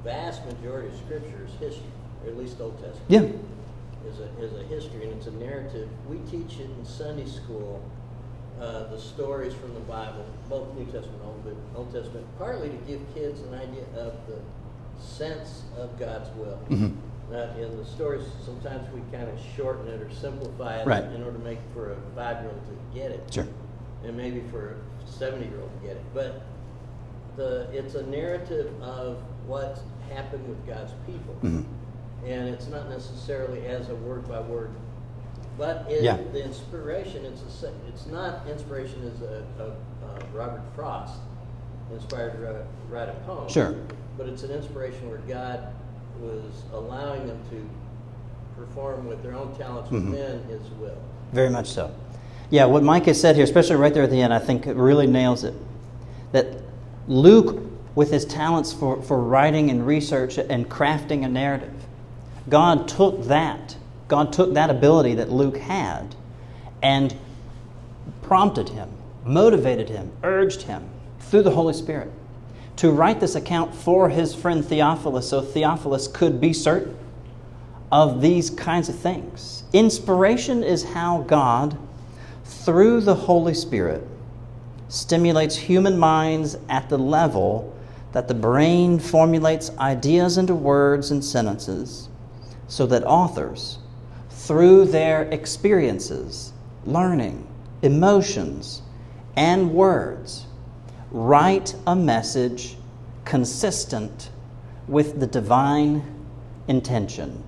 vast 0.07 0.45
majority 0.45 0.87
of 0.87 0.95
Scripture 0.95 1.45
is 1.45 1.51
history, 1.59 1.91
or 2.23 2.29
at 2.29 2.37
least 2.37 2.61
Old 2.61 2.81
Testament. 2.81 3.05
Yeah. 3.09 4.09
Is 4.09 4.19
a, 4.19 4.29
is 4.41 4.53
a 4.53 4.63
history 4.63 5.03
and 5.03 5.11
it's 5.17 5.27
a 5.27 5.31
narrative. 5.31 5.89
We 6.07 6.17
teach 6.31 6.59
it 6.61 6.69
in 6.79 6.85
Sunday 6.85 7.25
school, 7.25 7.83
uh, 8.61 8.85
the 8.85 8.97
stories 8.97 9.53
from 9.53 9.73
the 9.73 9.81
Bible, 9.81 10.25
both 10.49 10.73
New 10.75 10.85
Testament 10.85 11.21
and 11.21 11.23
Old, 11.25 11.57
Old 11.75 11.93
Testament, 11.93 12.25
partly 12.37 12.69
to 12.69 12.77
give 12.87 13.01
kids 13.13 13.41
an 13.41 13.53
idea 13.55 13.83
of 13.97 14.13
the 14.27 14.39
sense 15.03 15.63
of 15.77 15.99
God's 15.99 16.29
will. 16.37 16.57
Mhm. 16.69 16.93
Uh, 17.29 17.59
in 17.59 17.75
the 17.75 17.83
stories, 17.83 18.23
sometimes 18.45 18.87
we 18.93 19.01
kind 19.11 19.27
of 19.29 19.37
shorten 19.57 19.89
it 19.89 20.01
or 20.01 20.09
simplify 20.09 20.77
it 20.77 20.87
Right. 20.87 21.03
in 21.03 21.21
order 21.21 21.37
to 21.37 21.43
make 21.43 21.59
for 21.73 21.91
a 21.91 21.95
five-year-old 22.15 22.61
to 22.67 22.97
get 22.97 23.11
it 23.11 23.21
Sure. 23.33 23.45
and 24.05 24.15
maybe 24.15 24.39
for 24.49 24.69
a 25.03 25.05
70 25.05 25.47
year 25.47 25.59
old 25.59 25.81
to 25.81 25.87
get 25.87 25.97
it. 25.97 26.03
But 26.13 26.41
the 27.35 27.67
it's 27.73 27.95
a 27.95 28.03
narrative 28.03 28.71
of 28.81 29.17
what 29.45 29.81
happened 30.13 30.47
with 30.47 30.65
God's 30.67 30.93
people. 31.05 31.35
Mhm. 31.43 31.63
And 32.25 32.49
it's 32.49 32.67
not 32.67 32.89
necessarily 32.89 33.65
as 33.67 33.89
a 33.89 33.95
word 33.95 34.27
by 34.27 34.41
word, 34.41 34.71
but 35.57 35.85
it, 35.89 36.03
Yeah. 36.03 36.17
the 36.33 36.43
inspiration, 36.43 37.25
it's, 37.25 37.41
a, 37.63 37.71
it's 37.87 38.05
not 38.07 38.47
inspiration 38.49 39.11
as 39.13 39.21
a, 39.21 39.43
a, 39.63 39.67
uh 40.05 40.19
Robert 40.33 40.61
Frost 40.75 41.15
inspired 41.93 42.33
to 42.33 42.39
write, 42.39 42.55
write 42.89 43.09
a 43.09 43.13
poem. 43.25 43.47
Sure. 43.49 43.75
But 44.17 44.27
it's 44.29 44.43
an 44.43 44.51
inspiration 44.51 45.07
where 45.09 45.19
God 45.27 45.59
was 46.19 46.63
allowing 46.73 47.27
them 47.27 47.39
to 47.51 47.69
perform 48.59 49.07
with 49.07 49.21
their 49.23 49.33
own 49.35 49.55
talents 49.55 49.89
Mhm. 49.91 50.09
within 50.11 50.43
His 50.49 50.61
will. 50.81 50.97
Very 51.31 51.49
much 51.49 51.67
so. 51.67 51.91
Yeah, 52.49 52.65
what 52.65 52.81
Mike 52.83 53.05
has 53.05 53.19
said 53.19 53.35
here, 53.35 53.43
especially 53.43 53.75
right 53.75 53.93
there 53.93 54.03
at 54.03 54.09
the 54.09 54.21
end, 54.21 54.33
I 54.33 54.39
think 54.39 54.65
it 54.67 54.75
really 54.75 55.05
nails 55.05 55.43
it. 55.43 55.53
That 56.31 56.47
Luke, 57.07 57.59
with 57.97 58.11
his 58.11 58.25
talents 58.25 58.71
for, 58.71 59.01
for 59.01 59.19
writing 59.19 59.71
and 59.71 59.87
research 59.87 60.37
and 60.37 60.69
crafting 60.69 61.25
a 61.25 61.27
narrative, 61.27 61.73
God 62.47 62.87
took 62.87 63.23
that, 63.23 63.75
God 64.07 64.31
took 64.31 64.53
that 64.53 64.69
ability 64.69 65.15
that 65.15 65.31
Luke 65.31 65.57
had 65.57 66.13
and 66.83 67.15
prompted 68.21 68.69
him, 68.69 68.87
motivated 69.25 69.89
him, 69.89 70.11
urged 70.21 70.61
him 70.61 70.87
through 71.21 71.41
the 71.41 71.49
Holy 71.49 71.73
Spirit 71.73 72.11
to 72.75 72.91
write 72.91 73.19
this 73.19 73.33
account 73.33 73.73
for 73.73 74.09
his 74.09 74.35
friend 74.35 74.63
Theophilus 74.63 75.27
so 75.27 75.41
Theophilus 75.41 76.07
could 76.07 76.39
be 76.39 76.53
certain 76.53 76.95
of 77.91 78.21
these 78.21 78.51
kinds 78.51 78.89
of 78.89 78.95
things. 78.99 79.63
Inspiration 79.73 80.61
is 80.61 80.83
how 80.83 81.23
God, 81.23 81.75
through 82.45 83.01
the 83.01 83.15
Holy 83.15 83.55
Spirit, 83.55 84.07
stimulates 84.87 85.55
human 85.55 85.97
minds 85.97 86.59
at 86.69 86.89
the 86.89 86.97
level 86.99 87.73
that 88.13 88.27
the 88.27 88.33
brain 88.33 88.99
formulates 88.99 89.71
ideas 89.77 90.37
into 90.37 90.55
words 90.55 91.11
and 91.11 91.23
sentences 91.23 92.09
so 92.67 92.85
that 92.87 93.03
authors, 93.05 93.79
through 94.29 94.85
their 94.85 95.23
experiences, 95.23 96.53
learning, 96.85 97.47
emotions, 97.81 98.81
and 99.35 99.71
words, 99.73 100.45
write 101.11 101.75
a 101.85 101.95
message 101.95 102.77
consistent 103.25 104.29
with 104.87 105.19
the 105.19 105.27
divine 105.27 106.01
intention. 106.67 107.43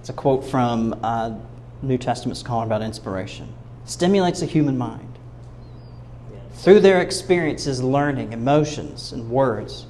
It's 0.00 0.08
a 0.08 0.12
quote 0.12 0.44
from 0.44 0.98
uh, 1.02 1.34
New 1.82 1.98
Testament 1.98 2.36
scholar 2.36 2.64
about 2.64 2.82
inspiration. 2.82 3.52
Stimulates 3.84 4.40
the 4.40 4.46
human 4.46 4.78
mind. 4.78 5.09
Through 6.60 6.80
their 6.80 7.00
experiences, 7.00 7.82
learning, 7.82 8.34
emotions, 8.34 9.12
and 9.12 9.30
words, 9.30 9.86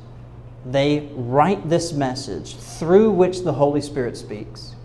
they 0.64 1.10
write 1.16 1.68
this 1.68 1.92
message 1.92 2.54
through 2.54 3.10
which 3.10 3.40
the 3.42 3.52
Holy 3.52 3.80
Spirit 3.80 4.16
speaks 4.16 4.76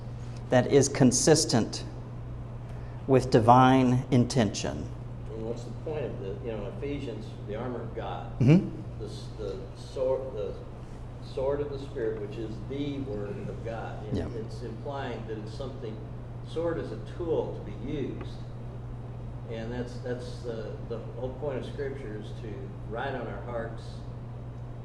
that 0.50 0.72
is 0.72 0.90
consistent 0.90 1.84
with 3.06 3.30
divine 3.30 4.04
intention. 4.10 4.90
And 5.36 5.46
what's 5.46 5.64
the 5.64 5.72
point 5.86 6.06
of 6.06 6.20
the, 6.22 6.36
you 6.44 6.58
know, 6.58 6.72
Ephesians, 6.80 7.24
the 7.48 7.56
armor 7.56 7.82
of 7.82 7.96
God, 7.96 8.32
Mhm. 8.40 8.68
the, 9.00 9.44
the 9.44 9.56
sword, 9.78 10.22
the 10.36 10.54
sword 11.36 11.62
of 11.62 11.70
the 11.70 11.78
Spirit, 11.78 12.20
which 12.20 12.40
is 12.40 12.50
the 12.68 12.98
word 13.02 13.48
of 13.48 13.64
God. 13.64 14.00
And 14.10 14.18
Yeah. 14.18 14.26
It's 14.40 14.64
implying 14.64 15.20
that 15.28 15.38
it's 15.38 15.54
something, 15.54 15.96
sword 16.48 16.80
is 16.80 16.92
a 16.92 16.98
tool 17.16 17.60
to 17.60 17.72
be 17.72 17.92
used. 17.92 18.32
And 19.52 19.72
that's, 19.72 19.94
that's 19.98 20.38
the, 20.40 20.72
the 20.90 20.98
whole 21.20 21.34
point 21.42 21.60
of 21.60 21.66
Scripture 21.66 22.20
is 22.22 22.30
to 22.42 22.54
write 22.90 23.14
on 23.14 23.28
our 23.28 23.42
hearts 23.46 23.84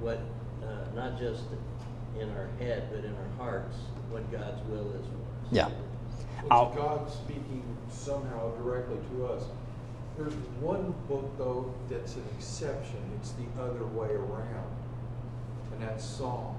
what, 0.00 0.20
uh, 0.62 0.94
not 0.94 1.18
just 1.18 1.44
in 2.18 2.28
our 2.30 2.48
head, 2.58 2.88
but 2.92 3.04
in 3.04 3.14
our 3.14 3.44
hearts, 3.44 3.76
what 4.10 4.30
God's 4.30 4.60
will 4.68 4.90
is 4.92 5.06
for 5.06 5.12
us. 5.46 5.52
Yeah. 5.52 5.68
It's 5.68 6.46
I'll- 6.50 6.72
God 6.74 7.10
speaking 7.10 7.62
somehow 7.90 8.50
directly 8.56 8.98
to 9.16 9.26
us. 9.26 9.44
There's 10.18 10.34
one 10.60 10.94
book, 11.08 11.30
though, 11.38 11.72
that's 11.88 12.16
an 12.16 12.24
exception. 12.36 12.98
It's 13.18 13.32
the 13.32 13.62
other 13.62 13.86
way 13.86 14.08
around, 14.08 14.76
and 15.72 15.80
that's 15.82 16.04
Psalms. 16.04 16.56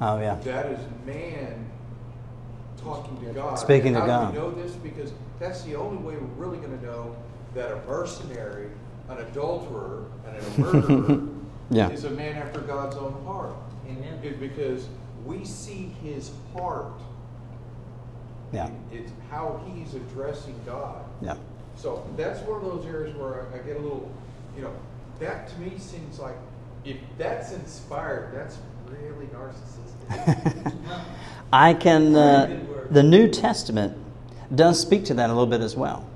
Oh, 0.00 0.18
yeah. 0.18 0.34
That 0.42 0.66
is 0.66 0.80
man 1.04 1.70
talking 2.82 3.20
to 3.24 3.32
God. 3.32 3.58
Speaking 3.58 3.92
to 3.94 4.00
How 4.00 4.06
God. 4.06 4.34
do 4.34 4.40
we 4.40 4.46
know 4.46 4.62
this? 4.62 4.72
Because 4.72 5.12
that's 5.38 5.62
the 5.62 5.76
only 5.76 5.98
way 5.98 6.16
we're 6.16 6.46
really 6.46 6.58
going 6.58 6.76
to 6.76 6.84
know 6.84 7.14
that 7.56 7.72
a 7.72 7.76
mercenary, 7.88 8.68
an 9.08 9.18
adulterer, 9.18 10.04
and 10.26 10.36
a 10.36 10.60
murderer 10.60 11.28
Yeah. 11.70 11.88
is 11.90 12.04
a 12.04 12.10
man 12.10 12.36
after 12.36 12.60
God's 12.60 12.96
own 12.96 13.14
heart. 13.24 13.54
Amen. 13.88 14.20
Is 14.22 14.36
because 14.36 14.86
we 15.24 15.44
see 15.44 15.94
his 16.02 16.30
heart. 16.54 17.00
Yeah. 18.52 18.70
It's 18.92 19.10
how 19.30 19.60
he's 19.66 19.94
addressing 19.94 20.54
God. 20.64 21.04
Yeah. 21.20 21.36
So 21.76 22.06
that's 22.16 22.40
one 22.42 22.64
of 22.64 22.66
those 22.66 22.86
areas 22.86 23.16
where 23.16 23.46
I, 23.52 23.56
I 23.56 23.58
get 23.58 23.76
a 23.76 23.80
little, 23.80 24.10
you 24.56 24.62
know, 24.62 24.72
that 25.18 25.48
to 25.48 25.60
me 25.60 25.72
seems 25.78 26.18
like 26.18 26.36
if 26.84 26.96
that's 27.18 27.52
inspired, 27.52 28.32
that's 28.34 28.58
really 28.88 29.26
narcissistic. 29.26 30.74
I 31.52 31.74
can. 31.74 32.14
Uh, 32.14 32.60
the 32.90 33.02
New 33.02 33.28
Testament 33.28 33.96
does 34.54 34.80
speak 34.80 35.04
to 35.06 35.14
that 35.14 35.28
a 35.28 35.32
little 35.32 35.46
bit 35.48 35.60
as 35.60 35.74
well, 35.76 36.08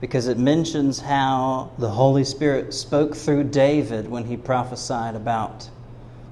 because 0.00 0.28
it 0.28 0.38
mentions 0.38 1.00
how 1.00 1.70
the 1.78 1.90
Holy 1.90 2.24
Spirit 2.24 2.72
spoke 2.72 3.14
through 3.14 3.44
David 3.44 4.08
when 4.08 4.24
he 4.24 4.36
prophesied 4.36 5.14
about 5.14 5.68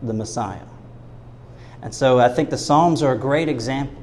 the 0.03 0.13
Messiah. 0.13 0.67
And 1.83 1.95
so 1.95 2.19
I 2.19 2.29
think 2.29 2.51
the 2.51 2.59
Psalms 2.59 3.03
are 3.03 3.13
a 3.13 3.19
great 3.19 3.49
example 3.49 4.03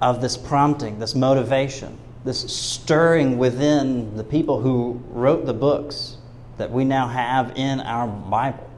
of 0.00 0.20
this 0.20 0.36
prompting, 0.36 0.98
this 0.98 1.14
motivation, 1.14 1.98
this 2.24 2.40
stirring 2.52 3.38
within 3.38 4.16
the 4.16 4.24
people 4.24 4.60
who 4.60 5.02
wrote 5.10 5.46
the 5.46 5.54
books 5.54 6.18
that 6.58 6.70
we 6.70 6.84
now 6.84 7.08
have 7.08 7.56
in 7.56 7.80
our 7.80 8.06
Bible. 8.06 8.68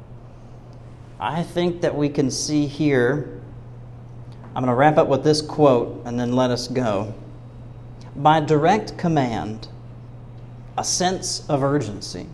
I 1.18 1.42
think 1.42 1.82
that 1.82 1.94
we 1.94 2.08
can 2.08 2.30
see 2.30 2.66
here 2.66 3.40
I'm 4.52 4.64
going 4.64 4.74
to 4.74 4.74
wrap 4.74 4.98
up 4.98 5.06
with 5.06 5.22
this 5.22 5.40
quote 5.40 6.02
and 6.04 6.18
then 6.18 6.32
let 6.32 6.50
us 6.50 6.66
go. 6.66 7.14
By 8.16 8.40
direct 8.40 8.98
command, 8.98 9.68
a 10.80 10.84
sense 10.84 11.46
of 11.50 11.62
urgency, 11.62 12.26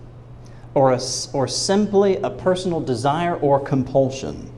or, 0.72 0.92
a, 0.92 1.01
or 1.32 1.49
simply 1.49 2.16
a 2.18 2.30
personal 2.30 2.80
desire 2.80 3.34
or 3.34 3.59
compulsion, 3.59 4.49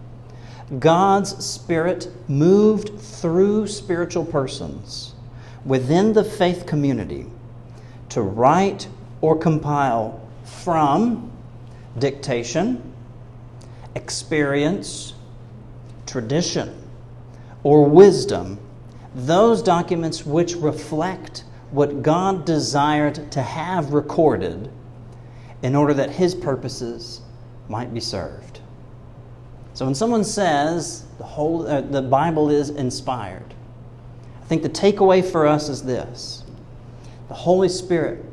God's 0.78 1.43
Spirit 1.43 2.07
moved 2.28 3.01
through 3.01 3.66
spiritual 3.66 4.26
persons 4.26 5.14
within 5.64 6.12
the 6.12 6.22
faith 6.22 6.66
community 6.66 7.24
to 8.11 8.20
write 8.20 8.89
or 9.22 9.39
compile 9.39 10.20
from 10.45 11.32
dictation, 11.99 12.93
experience, 13.95 15.14
tradition, 16.05 16.76
or 17.62 17.86
wisdom 17.86 18.59
those 19.14 19.62
documents 19.62 20.26
which 20.26 20.55
reflect 20.57 21.45
what 21.71 22.03
God 22.03 22.45
desired 22.45 23.31
to 23.33 23.43
have 23.43 23.93
recorded 23.93 24.71
in 25.62 25.75
order 25.75 25.95
that 25.95 26.11
His 26.11 26.35
purposes 26.35 27.21
might 27.69 27.93
be 27.93 28.01
served. 28.01 28.61
So 29.75 29.85
when 29.85 29.95
someone 29.95 30.25
says 30.25 31.05
the, 31.19 31.25
whole, 31.25 31.66
uh, 31.66 31.83
the 31.83 32.03
Bible 32.03 32.51
is 32.51 32.71
inspired, 32.71 33.55
I 34.43 34.45
think 34.47 34.62
the 34.62 34.69
takeaway 34.69 35.25
for 35.25 35.47
us 35.47 35.69
is 35.69 35.83
this 35.83 36.43
the 37.29 37.35
Holy 37.35 37.69
Spirit 37.69 38.25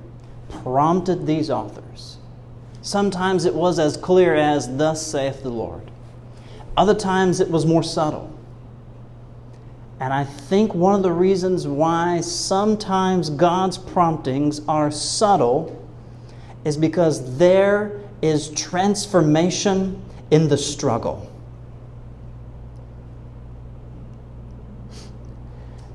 prompted 0.49 1.27
these 1.27 1.49
authors. 1.49 2.17
Sometimes 2.81 3.45
it 3.45 3.53
was 3.53 3.79
as 3.79 3.97
clear 3.97 4.35
as, 4.35 4.77
Thus 4.77 5.05
saith 5.05 5.43
the 5.43 5.49
Lord. 5.49 5.91
Other 6.77 6.93
times 6.93 7.39
it 7.39 7.49
was 7.49 7.65
more 7.65 7.83
subtle. 7.83 8.34
And 9.99 10.13
I 10.13 10.23
think 10.25 10.73
one 10.73 10.93
of 10.93 11.03
the 11.03 11.11
reasons 11.11 11.67
why 11.67 12.21
sometimes 12.21 13.29
God's 13.29 13.77
promptings 13.77 14.61
are 14.67 14.91
subtle 14.91 15.81
is 16.65 16.75
because 16.75 17.37
there 17.37 18.01
is 18.21 18.49
transformation 18.49 20.03
in 20.31 20.49
the 20.49 20.57
struggle. 20.57 21.31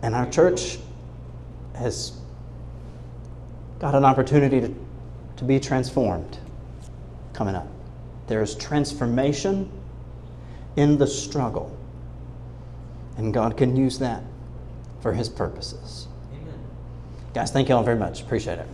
And 0.03 0.15
our 0.15 0.31
church 0.31 0.79
has 1.75 2.13
got 3.81 3.95
an 3.95 4.05
opportunity 4.05 4.61
to, 4.61 4.75
to 5.37 5.45
be 5.45 5.61
transformed 5.61 6.39
coming 7.33 7.55
up. 7.55 7.67
There's 8.29 8.55
transformation 8.55 9.71
in 10.77 10.97
the 10.97 11.07
struggle. 11.07 11.77
And 13.17 13.35
God 13.35 13.57
can 13.57 13.77
use 13.77 13.99
that 13.99 14.23
for 15.01 15.13
His 15.13 15.29
purposes. 15.29 16.07
Amen. 16.33 16.55
Guys, 17.35 17.51
thank 17.51 17.69
you 17.69 17.75
all 17.75 17.83
very 17.83 17.99
much. 17.99 18.23
Appreciate 18.23 18.59
it. 18.59 18.67